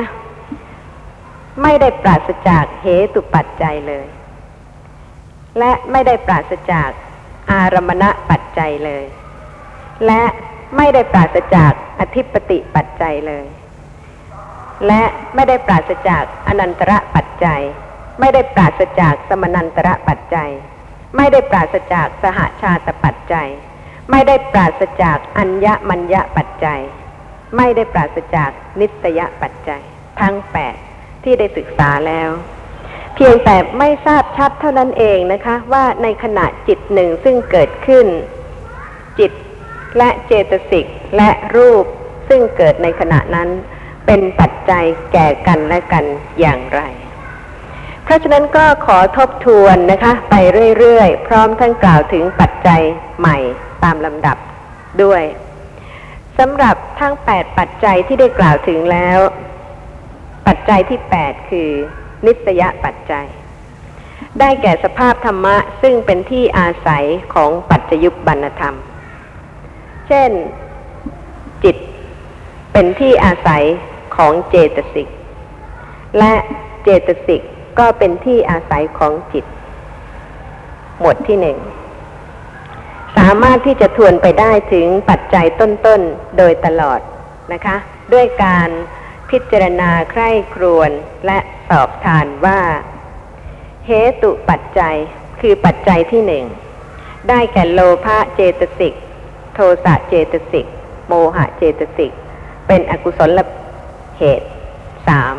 [1.61, 4.07] ไม่ได้ปราศจากเหตุปัจจัยเลย
[5.59, 6.89] และไม่ได้ปราศจาก
[7.51, 9.05] อารมณปัจจัยเลย
[10.05, 10.21] และ
[10.77, 13.45] ไม่ได้ปราศจากอธิปติปัจจัยเลย
[14.87, 15.03] และ
[15.35, 17.61] ไม่ได้ปราศจากอนันตระปัจจัย
[18.19, 20.51] ไม่ได้ปราศจากสมนันตระปัจจัย
[21.15, 23.49] ไม่ได้ปราศจากสหชาตปัจจัย
[24.11, 26.81] ไม่ได้ปราศจากอัญญมัญญปัจจัย
[27.57, 28.49] ไม่ได้ปราศจาก
[28.79, 29.81] นิสยปัจจัย
[30.19, 30.75] ทั้งแปด
[31.25, 32.29] ที่ได้ศึกษาแล้ว
[33.15, 38.05] เพียงแต่ไม่ทราบชัดเท่านั้นเองนะคะ ว่าในขณะจิตหนึ่งซึ่งเกิดขึ้น
[39.19, 39.31] จิต
[39.97, 40.85] และเจตสิก
[41.17, 41.85] และรูป
[42.29, 43.49] ซึ่งเกิดในขณะนั้น
[44.05, 46.05] เป็นปัจจัยแก่กันและกัน
[46.39, 46.81] อย่างไร
[48.03, 50.35] เพราะฉะนั้นก็ขอทบทวนนะคะ ไป
[50.79, 52.81] เรื่อยๆ พร้อมทั้งกล่าวถึงปัจจัย
[53.19, 53.37] ใหม่
[53.83, 54.37] ตามลำดับ
[55.03, 55.23] ด้วย
[56.37, 59.19] สำหรับทั้ง8ปัจจัยที่ได้กล่าวถึงแล้ว
[60.69, 61.69] จจัยที่8คือ
[62.25, 63.27] นิสยปัจจัย
[64.39, 68.75] ได้แก่สภาพธรรมะซึ่งเป็นที่อาศัยของปัจจยุบันธรรม
[70.07, 70.31] เช่น
[71.63, 71.75] จิต
[72.73, 73.63] เป็นที่อาศัย
[74.15, 75.07] ของเจตสิก
[76.17, 76.33] และ
[76.83, 77.41] เจตสิก
[77.79, 79.45] ก็เป็นที่อาศัยของจิต
[80.99, 81.57] หมวดที่หนึ่ง
[83.17, 86.99] สามารถที่จะทวนไปได้ถึงปัจจัยต้นๆโดยตลอด
[87.53, 87.75] นะคะ
[88.13, 88.69] ด้วยการ
[89.35, 90.91] พิจารณาใคร่ครวญ
[91.25, 91.37] และ
[91.69, 92.59] สอบทานว่า
[93.87, 94.95] เหตุปัจจัย
[95.41, 96.45] คือปัจจัยที่หนึ่ง
[97.29, 98.93] ได้แก่โลภะเจตสิก
[99.53, 100.65] โทสะเจตสิก
[101.07, 102.11] โมหะเจตสิก
[102.67, 103.39] เป็นอกุศล
[104.19, 104.47] เหตุ
[105.07, 105.35] สาม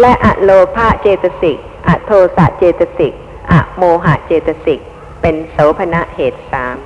[0.00, 3.12] และอะโลภะเจตสิกอะโทสะเจตสิก
[3.52, 4.80] อะโมหะเจตสิก
[5.22, 6.76] เป็นโสภณะเหตุสาม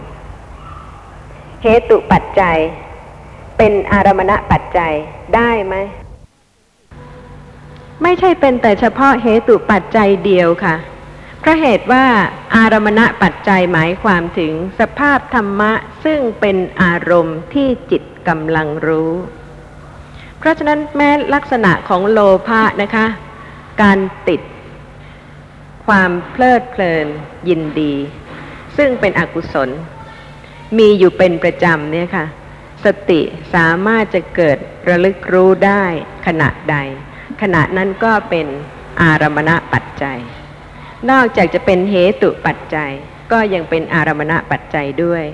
[1.63, 2.59] เหตุปัจจัย
[3.59, 4.95] เป็นอารมณะปัจจัย
[5.37, 5.75] ได้ไหม
[8.03, 10.77] ไม่ใช่เป็นแต่เฉพาะเหตุปัจจัยเดียวค่ะ
[11.41, 12.05] เพราะเหตุว่า
[12.57, 15.73] อารมณะปัจจัยหมายความถึงสภาพธรรมะ
[16.05, 19.13] ซึ่งเป็นอารมณ์ที่จิตกำลังรู้
[20.39, 22.19] เพราะฉะนั้นแม้ลักษณะของโล
[22.49, 23.07] ภะนะคะ
[23.83, 24.41] การติด
[25.87, 27.07] ความเพลิดเพลิน
[27.49, 27.95] ยินดี
[28.77, 29.69] ซึ่งเป็นอกุศล
[30.79, 32.27] มีอยู่เป็นประจำเนี่ยค่ะ
[32.85, 33.21] สติ
[33.55, 34.59] สามารถจะเกิด
[34.89, 35.85] ระลึกรู้ได้
[36.27, 36.77] ขณะใด
[37.43, 38.47] ขณะนั้นก็เป็น
[39.03, 40.19] อารมณะปัจจัย
[41.11, 42.91] นอกจากจะเป็นเหตุปัจจัย
[43.33, 45.25] ก็ยังเป็นอารมณะปัจจัยด้วย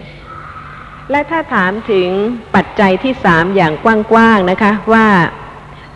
[1.11, 2.09] และถ้าถามถึง
[2.57, 3.86] ปัจจัยที่สามอย่างก
[4.16, 5.07] ว้างๆนะคะว่า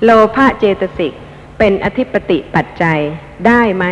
[0.03, 1.13] โลภะเจตสิก
[1.59, 3.01] เป็นอธิปติปัจจัย
[3.47, 3.85] ได้ไหม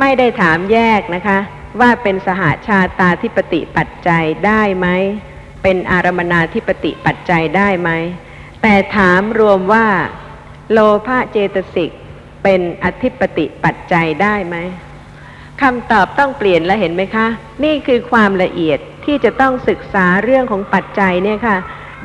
[0.00, 1.38] ไม่ได้ถามแยกนะคะ
[1.80, 4.88] ว่าเป็นสหาชาตาธิปติปัจจัยได้ไหม
[5.62, 7.90] เป็นอารมนาธิปติปัจจัยได้ไหม
[8.62, 9.86] แต่ถามรวมว่า
[10.72, 11.90] โลภะเจตสิก
[12.42, 14.56] เป็นอธิปติปัจจัยได้ไหม
[15.62, 17.26] คำตอบต้องเปลี่ยนแล้วเห็นไหมคะ
[17.64, 21.56] นี่คือความละเอียดที่จะต้องศึกษาเรื่องของปัจจัยเนี่ยค่ะ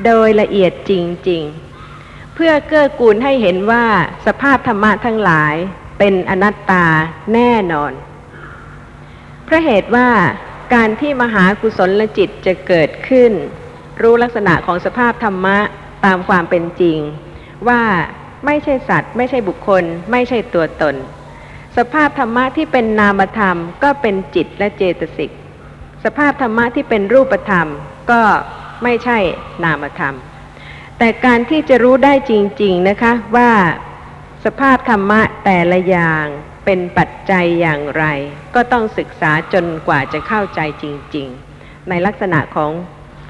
[0.06, 0.92] โดยละเอียดจ
[1.30, 1.44] ริง
[1.88, 3.86] ๆ เพื่อเกื้อกูลให้เห็นว่า
[4.26, 5.56] สภาพธรรมะทั้งหลาย
[6.00, 6.86] เป็นอนัตตา
[7.34, 7.92] แน่นอน
[9.52, 10.10] ราะเหตุว่า
[10.74, 13.32] การที่มหากุศลจิตจะเกิดขึ้น
[14.02, 15.58] รู้ลักษณะของสภาพธรรมะ
[16.06, 16.98] ตามความเป็นจริง
[17.68, 17.82] ว่า
[18.46, 20.96] ไม่ใช่สัตว์ ไม่ใช่บุคคล ไม่ใช่ตัวตน
[21.78, 25.32] สภาพธรรมะที่เป็นนามธรรม ก็เป็นจิตและเจตสิก
[26.04, 27.68] สภาพธรรมะที่เป็นรูปธรรม
[28.12, 28.22] ก็
[28.84, 29.18] ไม่ใช่
[29.64, 30.16] นามธรรม
[30.98, 32.34] แต่การที่จะรู้ได้จ
[32.64, 33.52] ริง ๆนะคะว่า
[34.46, 36.26] สภาพธรรมะแต่ละอย่าง
[36.74, 38.06] เป็นปัจจัยอย่างไร
[38.56, 42.72] ก็ต้องศึกษาจนกว่าจะเข้าใจจริง ๆ ในลักษณะของ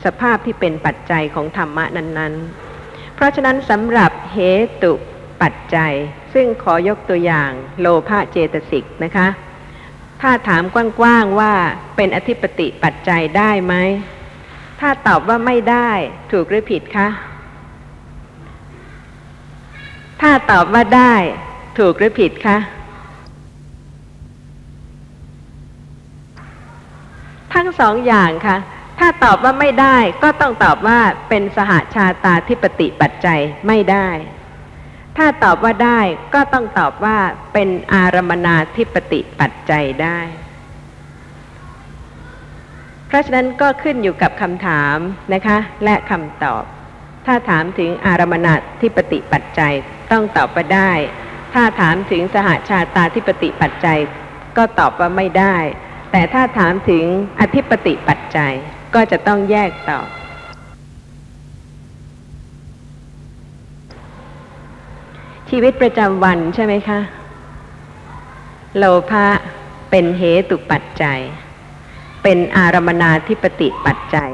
[0.05, 2.33] สภาพที่เป็นปัจจัยของธรรมะนั้น
[2.75, 4.39] ๆ เพราะฉะนั้นสำหรับเห
[4.83, 4.93] ตุ
[5.41, 5.93] ปัจจัย
[6.33, 9.27] ซึ่งขอยกตัวอย่างโลภะเจตสิกนะคะ
[10.21, 11.53] ถ้าถามกว้างๆว่า
[11.95, 13.73] เป็นอธิปติปัจจัยได้ไหม
[14.79, 15.89] ถ้าตอบว่าไม่ได้
[16.31, 17.07] ถูกหรือผิดคะ
[20.21, 21.13] ถ้าตอบว่าได้
[21.79, 22.57] ถูกหรือผิดคะ
[27.53, 28.57] ทั้งสองอย่างค่ะ
[28.99, 30.99] ถ้าตอบว่าไม่ได้ก็ต้องตอบว่า
[31.29, 34.09] เป็นสหาชาตาธิปติปัจจัยไม่ได้
[35.17, 35.99] ถ้าตอบว่าได้
[36.33, 37.17] ก็ต้องตอบว่า
[37.53, 40.19] เป็นอารมนาธิปติปัจจัยได้
[43.07, 44.97] เพราะฉะนั้นก็ขึ้นอยู่กับคำถาม
[45.33, 46.63] นะคะ และคำตอบ
[47.25, 49.73] ถ้าถามถึงอารมนาธิปติปัจจัย
[50.11, 50.91] ต้องตอบว่าได้
[51.53, 53.99] ถ้าถามถึงสหาชาตาธิปติปัจจัย
[54.57, 55.55] ก็ตอบว่าไม่ได้
[56.11, 57.03] แต่ถ้าถามถึง
[57.39, 58.53] อธิปติปัจจัย
[58.95, 59.99] ก็จะต้องแยกต่อ
[65.49, 66.99] ชีวิตประจำวันใช่ไหมคะ
[68.77, 69.27] โลภะ
[69.89, 71.19] เป็นเหตุปัจจัย
[72.23, 74.31] เป็นอารมนาธิปติปัจจัย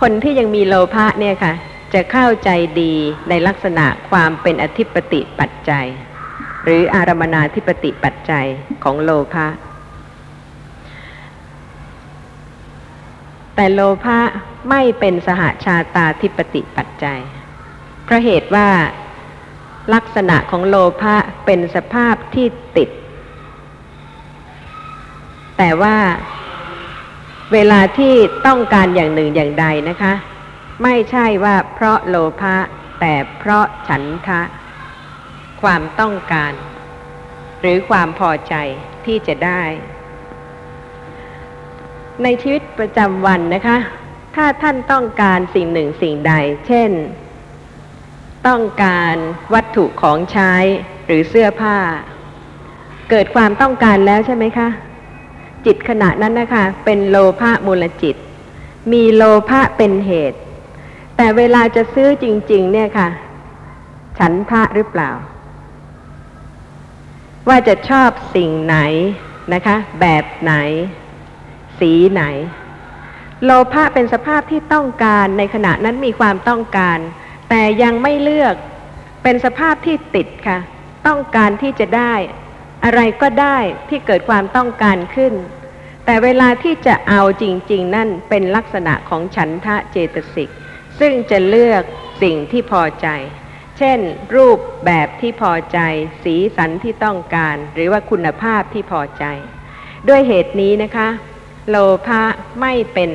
[0.00, 1.52] คนที่ยังมีโลภะเนี่ยค่ะ
[1.94, 2.50] จะเข้าใจ
[2.80, 2.94] ดี
[3.28, 5.86] ในลักษณะความเป็นอธิปติปัจจัย
[6.64, 8.46] หรืออารมนาธิปติปัจจัย
[8.84, 9.46] ของโลภะ
[13.54, 14.18] แต่โลภะ
[14.70, 17.20] ไม่เป็นสหาชาตาธิปติปัจจัย
[18.04, 18.68] เพราะเหตุว่า
[19.94, 22.46] ลักษณะของโลภะเป็นสภาพที่
[22.76, 22.90] ติด
[25.58, 25.96] แต่ว่า
[27.52, 28.14] เวลาที่
[28.46, 30.12] ต้องการอย่างหนึ่งอย่างใดนะคะ
[30.82, 32.56] ไม่ใช่ว่าเพราะโลภะ
[33.00, 34.40] แต่เพราะฉันทะ
[35.62, 36.52] ความต้องการ
[37.60, 38.54] หรือความพอใจ
[39.06, 39.62] ที่จะได้
[42.22, 43.78] ในชีวิตประจำวันนะคะ
[44.36, 46.32] ถ้าท่านต้องการสิ่งหนึ่งสิ่งใด
[46.66, 46.90] เช่น
[48.46, 49.14] ต้องการ
[49.54, 50.52] วัตถุของใช้
[51.06, 51.76] หรือเสื้อผ้า
[53.10, 54.68] เกิดความต้องการแล้วใช่ไหมคะ
[55.66, 58.16] จิตขณะนั้นนะคะ เป็นโลภะมูลจิต
[58.92, 60.38] มีโลภะเป็นเหตุ
[61.16, 63.08] แต่เวลาจะซื้อจริง ๆ เนี่ยค่ะ
[64.18, 65.10] ฉันทะหรือเปล่า
[67.48, 68.78] ว่าจะชอบสิ่งไหน
[69.54, 70.54] นะคะ แบบไหน
[71.78, 72.22] สีไหน
[73.44, 76.98] โลภะเป็นสภาพที่ต้องการในขณะนั้นมีความต้องการ
[77.48, 78.54] แต่ยังไม่เลือก
[79.22, 80.58] เป็นสภาพที่ติดค่ะ
[81.06, 82.14] ต้องการที่จะได้
[82.84, 85.32] อะไรก็ได้ที่เกิดความต้องการขึ้น
[86.04, 90.50] แต่เวลาที่จะเอาจริง ๆ นั่นเป็นลักษณะของฉันทะเจตสิก
[90.98, 91.82] ซึ่งจะเลือก
[92.22, 93.08] สิ่งที่พอใจ
[93.78, 93.98] เช่น
[94.36, 95.78] รูปแบบที่พอใจ
[96.24, 99.24] สีสันที่ต้องการ หรือว่าคุณภาพที่พอใจ
[100.08, 101.08] ด้วยเหตุนี้นะคะ
[101.68, 102.22] โลภะ
[102.60, 103.10] ไม่เป็น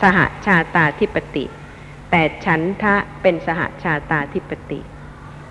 [0.00, 1.44] สหาชาตาธิปติ
[2.10, 4.80] แต่ฉันทะเป็นสหาชาตาธิปติ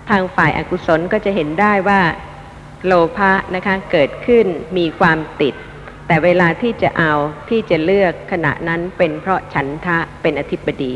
[0.09, 2.01] ทางฝ่ายอากุศลก็จะเห็นได้ว่า
[2.85, 4.45] โลภะนะคะเกิดขึ้น
[4.77, 5.55] มีความติด
[6.07, 7.13] แต่เวลาที่จะเอา
[7.49, 10.93] ที่จะเลือกขณะนั้นเป็นเพราะฉันทะเป็นอธิปดี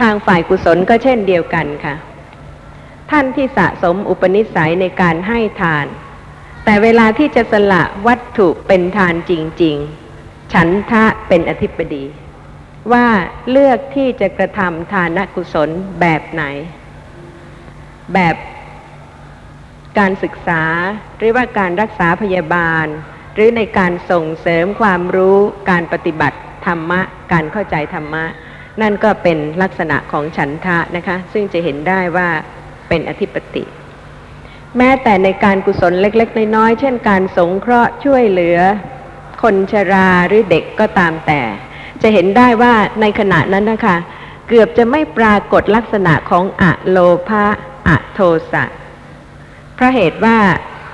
[0.00, 1.94] ทางฝ่ายกุศลก็เช่นเดียวกันค่ะ
[3.10, 5.86] ท่านที่สะสมอุปนิสัยในการให้ทาน
[6.64, 9.32] แต่เวลาที่จะสละวัตถุเป็นทานจ
[9.62, 9.76] ริง
[10.14, 12.04] ๆ ฉันทะเป็นอธิปดี
[12.92, 13.06] ว่า
[13.50, 15.68] เลือกที่จะกระทำทานกุศล
[16.00, 16.44] แบบไหน
[18.14, 18.36] แบบ
[19.98, 20.62] การศึกษา
[21.18, 22.86] หรือว่าการรักษาพยาบาล
[23.34, 25.38] หรือในการส่งเสริมความรู้
[25.70, 27.00] การปฏิบัติธรรมะ
[27.32, 28.24] การเข้าใจธรรมะ
[28.80, 32.28] นั่นก็เป็นลักษณะของฉันทะนะคะ ซึ่งจะเห็นได้ว่า
[32.88, 33.64] เป็นอธิปติ
[34.78, 38.58] แม้แต่ในการกุศลเล็ก ๆ น้อยๆเช่นการสงเคราะห์ช่วยเหลือ
[39.42, 41.40] คนชราหรือเด็กก็ตามแต่
[42.02, 43.96] จะเห็นได้ว่าในขณะนั้นนะคะ
[44.48, 46.98] เกือบจะไม่ปรากฏลักษณะของอะโล
[47.28, 47.44] ภะ
[47.88, 48.20] อะโท
[48.52, 48.64] สะ
[49.74, 50.38] เพราะเหตุว่า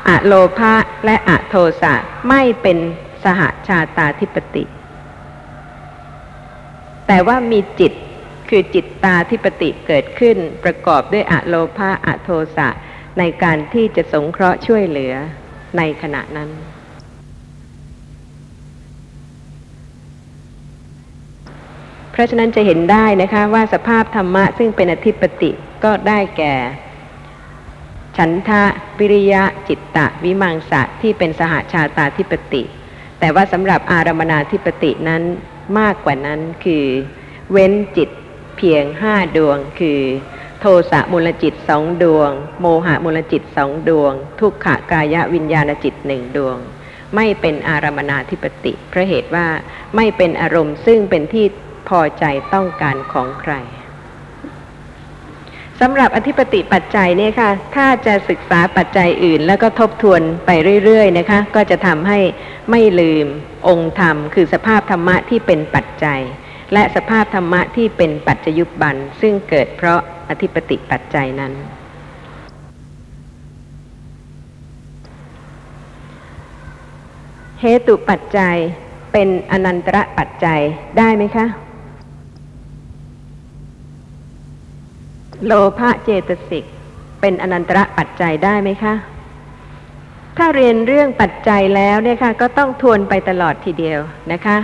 [0.08, 0.74] อะโลภะ
[1.04, 1.94] และอะโทสะ
[2.28, 2.78] ไม่เป็น
[3.24, 4.64] สหชาตาธิปติ
[7.08, 7.92] แต่ว่ามีจิต
[8.48, 12.68] คือจิตตาธิปติเกิดขึ้น ประกอบด้วยอะโลภะอะโทสะ
[13.18, 15.14] ในการที่จะสงเคราะห์ช่วยเหลือ
[15.76, 16.50] ในขณะนั้น
[22.12, 25.50] เพราะฉะนั้นจะเห็นได้นะคะว่าสภาพธรรมะซึ่งเป็นอธิปติ
[25.84, 26.54] ก็ได้แก่
[28.16, 28.62] ฉันทะ
[28.98, 32.62] วิริยะจิตตะวิมังสะที่เป็นสหชาตาธิปติ
[33.20, 35.22] แต่ว่าสำหรับอารมนาธิปตินั้น
[35.78, 36.86] มากกว่านั้นคือ
[37.52, 38.10] เว้นจิต
[38.56, 40.00] เพียงห้าดวง คือ
[40.60, 46.58] โทสะมูลจิตสองดวง โมหะมูลจิตสองดวง ทุกขกายวิญญาณจิตหนึ่งดวง
[47.16, 49.46] ไม่เป็นอารมนาธิปติเพราะเหตุว่า
[49.96, 51.46] ไม่เป็นอารมณ์ซึ่งเป็นที่
[51.88, 53.54] พอใจต้องการของใคร
[55.82, 60.50] สำหรับอธิปติปัจจัยเนี่ยค่ะ ถ้าจะศึกษาปัจจัยอื่น แล้วก็ทบทวนไป
[60.84, 62.18] เรื่อยๆนะคะ ก็จะทำให้
[62.70, 63.26] ไม่ลืม
[63.68, 66.20] องค์ธรรม คือสภาพธรรมะที่เป็นปัจจัย
[66.72, 71.52] และสภาพธรรมะที่เป็นปัจจยุบัน ซึ่งเกิดเพราะอธิปติปัจจัยนั้น
[77.60, 78.56] เหตุปัจจัย
[79.12, 80.60] เป็นอนันตระปัจจัย
[80.98, 81.46] ได้ไหมคะ
[85.46, 86.64] โลภะเจตสิก
[87.20, 88.94] เป็นอนันตระปัจจัยได้ไหมคะ
[90.36, 94.00] ถ้าเรียนเรื่องปัจจัยแล้วเนี่ยค่ะก็ต้องทวนไปตลอดทีเดียว
[94.32, 94.58] นะคะ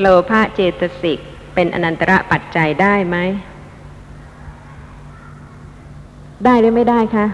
[0.00, 1.18] โลภะเจตสิก
[1.54, 3.16] เป็นอนันตระปัจจัยได้ไหม
[6.44, 7.26] ได้หรือไม่ได้คะ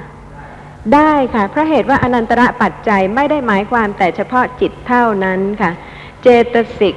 [0.94, 5.70] ได้ค่ะ เพราะเหตุว่าอนันตระปัจจัยไม่ได้หมายความแต่เฉพาะจิตเท่านั้นค่ะ
[6.22, 6.96] เจตสิก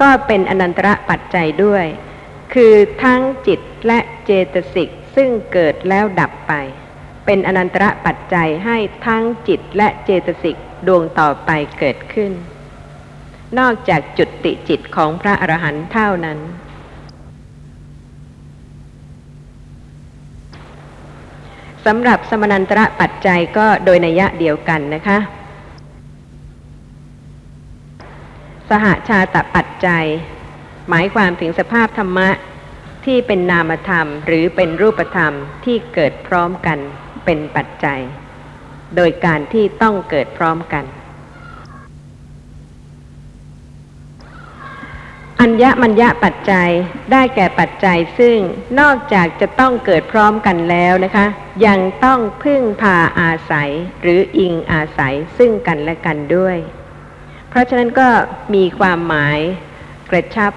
[0.00, 1.84] ก็เป็นอนันตระปัจจัยด้วย
[2.54, 6.52] คือทั้งจิตและเจตสิกซึ่งเกิดแล้วดับไป
[7.26, 8.76] เป็นอนันตระปัจจัยให้
[9.06, 12.32] ทั้งจิตและเจตสิกดวงต่อไปเกิดขึ้น
[13.58, 16.38] นอกจากจุดติจิตของพระอรหันต์เท่านั้น
[21.86, 25.18] สำหรับสมนันตระปัจจัยก็โดยนัยะเดียวกันนะคะ
[28.68, 30.06] สหชาตปัจจัย
[30.90, 32.28] หมายความถึงสภาพธรรมะ
[33.04, 35.32] ที่เป็นนามธรรมหรือเป็นรูปธรรม
[35.64, 36.78] ที่เกิดพร้อมกัน
[37.24, 38.00] เป็นปัจจัย
[38.96, 40.84] โดยการที่ต้องเกิดพร้อมกัน
[45.40, 46.70] อัญญมัญญะปัจจัย
[47.12, 48.38] ได้แก่ปัจจัยซึ่ง
[48.80, 51.26] นอกจากจะต้องเกิดพร้อมกันแล้วนะคะ
[51.66, 53.70] ยังต้องพึ่งพาอาศัย
[54.02, 56.56] หรืออิงอาศัยซึ่งกันและกันด้วย
[57.48, 58.08] เพราะฉะนั้นก็
[58.54, 59.38] มีความหมาย
[60.10, 60.52] กระชับ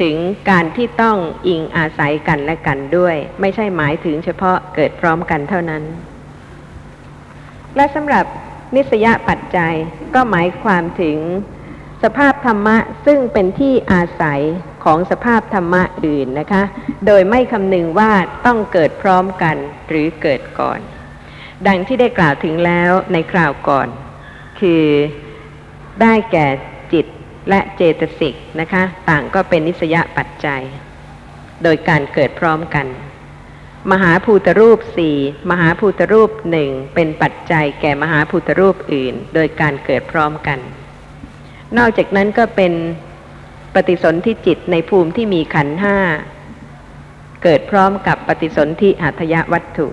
[0.00, 0.16] ถึง
[0.50, 1.16] การที่ต้อง
[1.46, 5.82] อิงอาศัยกันและกันด้วย ไม่ใช่หมายถึงเฉพาะเกิดพร้อมกันเท่านั้น
[7.76, 8.24] และสำหรับ
[8.74, 9.74] นิสยปัจจัย
[10.14, 11.18] ก็หมายความถึง
[12.02, 12.76] สภาพธรรมะ
[13.06, 14.40] ซึ่งเป็นที่อาศัย
[14.84, 16.62] ของสภาพธรรมะอื่นนะคะ
[17.06, 18.12] โดยไม่คำนึงว่า
[18.46, 19.56] ต้องเกิดพร้อมกัน
[19.88, 20.80] หรือเกิดก่อน
[21.66, 23.88] ดังที่ได้กล่าวถึงแล้วในคราวก่อน
[24.60, 24.84] คือ
[26.02, 26.46] ได้แก่
[27.48, 30.62] และเจตสิกนะคะ ต่างก็เป็นนิสยปัจจัย
[31.62, 32.86] โดยการเกิดพร้อมกัน
[33.92, 35.16] มหาภูตรูปสี่
[35.50, 40.58] มหาภูตรูปหนึ่งเป็นปัจจัยแก่มหาภูตรูปอื่น โดยการเกิดพร้อมกัน
[41.78, 42.72] นอกจากนั้นก็เป็น
[43.74, 45.98] ปฏิสนธิจิตในภูมิที่มีขันห้า
[47.42, 49.88] เกิดพร้อมกับปฏิสนธิอัตยวัตถุ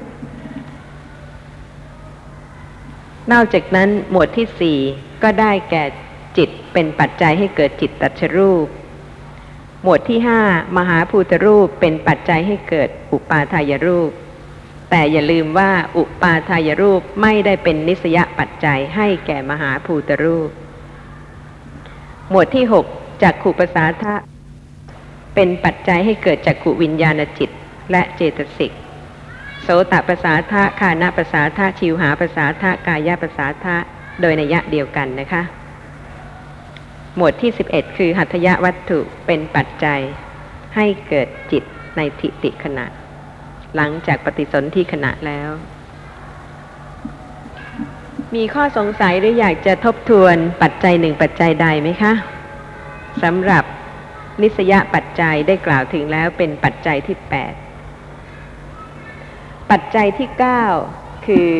[3.31, 4.77] นอกจากนั้นหมวดที่สี่
[5.23, 5.83] ก็ได้แก่
[6.37, 8.67] จิตเป็นปัจจัยให้เกิดจิตตัชรูป
[9.83, 10.41] หมวดที่ห้า
[10.77, 14.11] มหาภูตรูปเป็นปัจจัยให้เกิดอุปาทายรูป
[14.89, 20.49] แต่อย่าลืมว่าอุปาทายรูปไม่ได้เป็นนิสยปัจจัยให้แก่มหาภูตรูป
[22.29, 22.85] หมวดที่หก
[23.23, 24.15] จากขุปสาทะ
[25.35, 27.49] เป็นปัจจัยให้เกิดจากขุวิญญาณจิต
[27.91, 28.71] และเจตสิก
[29.63, 33.75] โสตประสาทะคานาประสาทะชิวหาประสาทะกายประสาทะ
[34.21, 35.41] โดยนัยยะเดียวกันนะคะ
[37.15, 40.01] หมวดที่ 11 คือหัตถยวัตถุเป็นปัจจัย
[40.75, 41.63] ให้เกิดจิต
[41.97, 42.85] ในทิฏฐิขณะ
[43.75, 45.49] หลังจากปฏิสนธิขณะแล้ว
[48.35, 52.13] มีข้อสงสัยหรืออยากจะทบทวนปัจจัยหนึ่งปัจจัยใดไหมคะ
[53.23, 53.63] สำหรับ
[54.41, 57.17] นิสยปัจจัยได้กล่าวถึงแล้วเป็นปัจจัยที่
[58.43, 60.29] 8 ปัจจัยที่
[60.77, 61.53] 9 คือ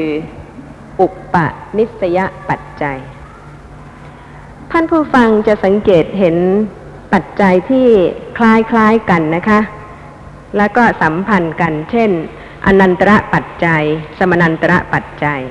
[1.02, 1.36] อุปป
[1.78, 3.00] นิสยปัจจัย
[4.76, 6.38] ท่านผู้ฟังจะสังเกตเห็น
[7.14, 7.88] ปัจจัยที่
[8.38, 9.60] คล้ายๆกันนะคะ
[10.58, 12.12] แล้วก็สัมพันธ์กัน เช่น
[12.66, 13.84] อนันตระปัจจัย
[14.18, 15.42] สมนันตระปัจจัย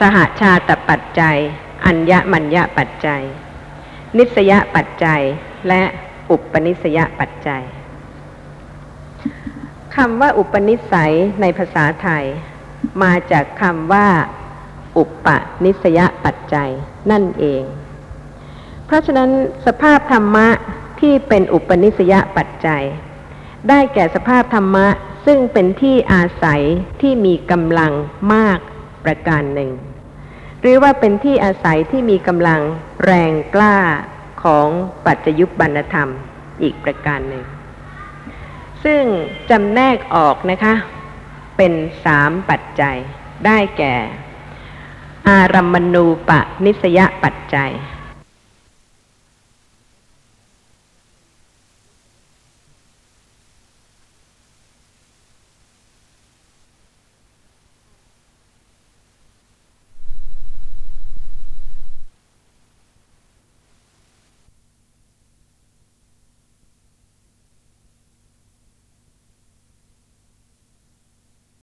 [0.00, 1.38] สหชาตปัจจัย
[1.86, 3.22] อัญญมัญญปัจจัย
[4.18, 5.22] นิสยปัจจัย
[5.68, 5.82] และ
[6.30, 7.64] อุปนิสยปัจจัย
[9.96, 12.24] คำว่าอุปนิสัยในภาษาไทย
[13.02, 14.08] มาจากคำว่า
[14.98, 15.26] อุป
[15.64, 16.70] นิสยปัจจัย
[17.10, 17.64] นั่นเอง
[18.92, 19.30] ราะฉะนั้น
[19.66, 20.48] สภาพธรรมะ
[21.00, 22.84] ที่เป็นอุปนิสยปัจจัย
[23.68, 24.86] ได้แก่สภาพธรรมะ
[25.26, 26.62] ซึ่งเป็นที่อาศัย
[27.00, 27.92] ที่มีกำลัง
[28.34, 28.58] มาก
[29.04, 29.70] ประการหนึ่ง
[30.60, 32.60] หรือว่าเป็นที่อาศัยที่มีกำลัง
[33.04, 33.76] แรงกล้า
[34.42, 34.68] ของ
[35.06, 36.08] ปัจจยุบันธรรม
[36.62, 37.44] อีกประการหนึ่ง
[38.84, 39.02] ซึ่ง
[39.50, 40.74] จำแนกออกนะคะ
[41.56, 41.72] เป็น
[42.04, 42.96] สามปัจจัย
[43.46, 43.94] ได้แก่
[45.28, 46.30] อารัมมณูป
[46.64, 47.72] นิสยปัจจัย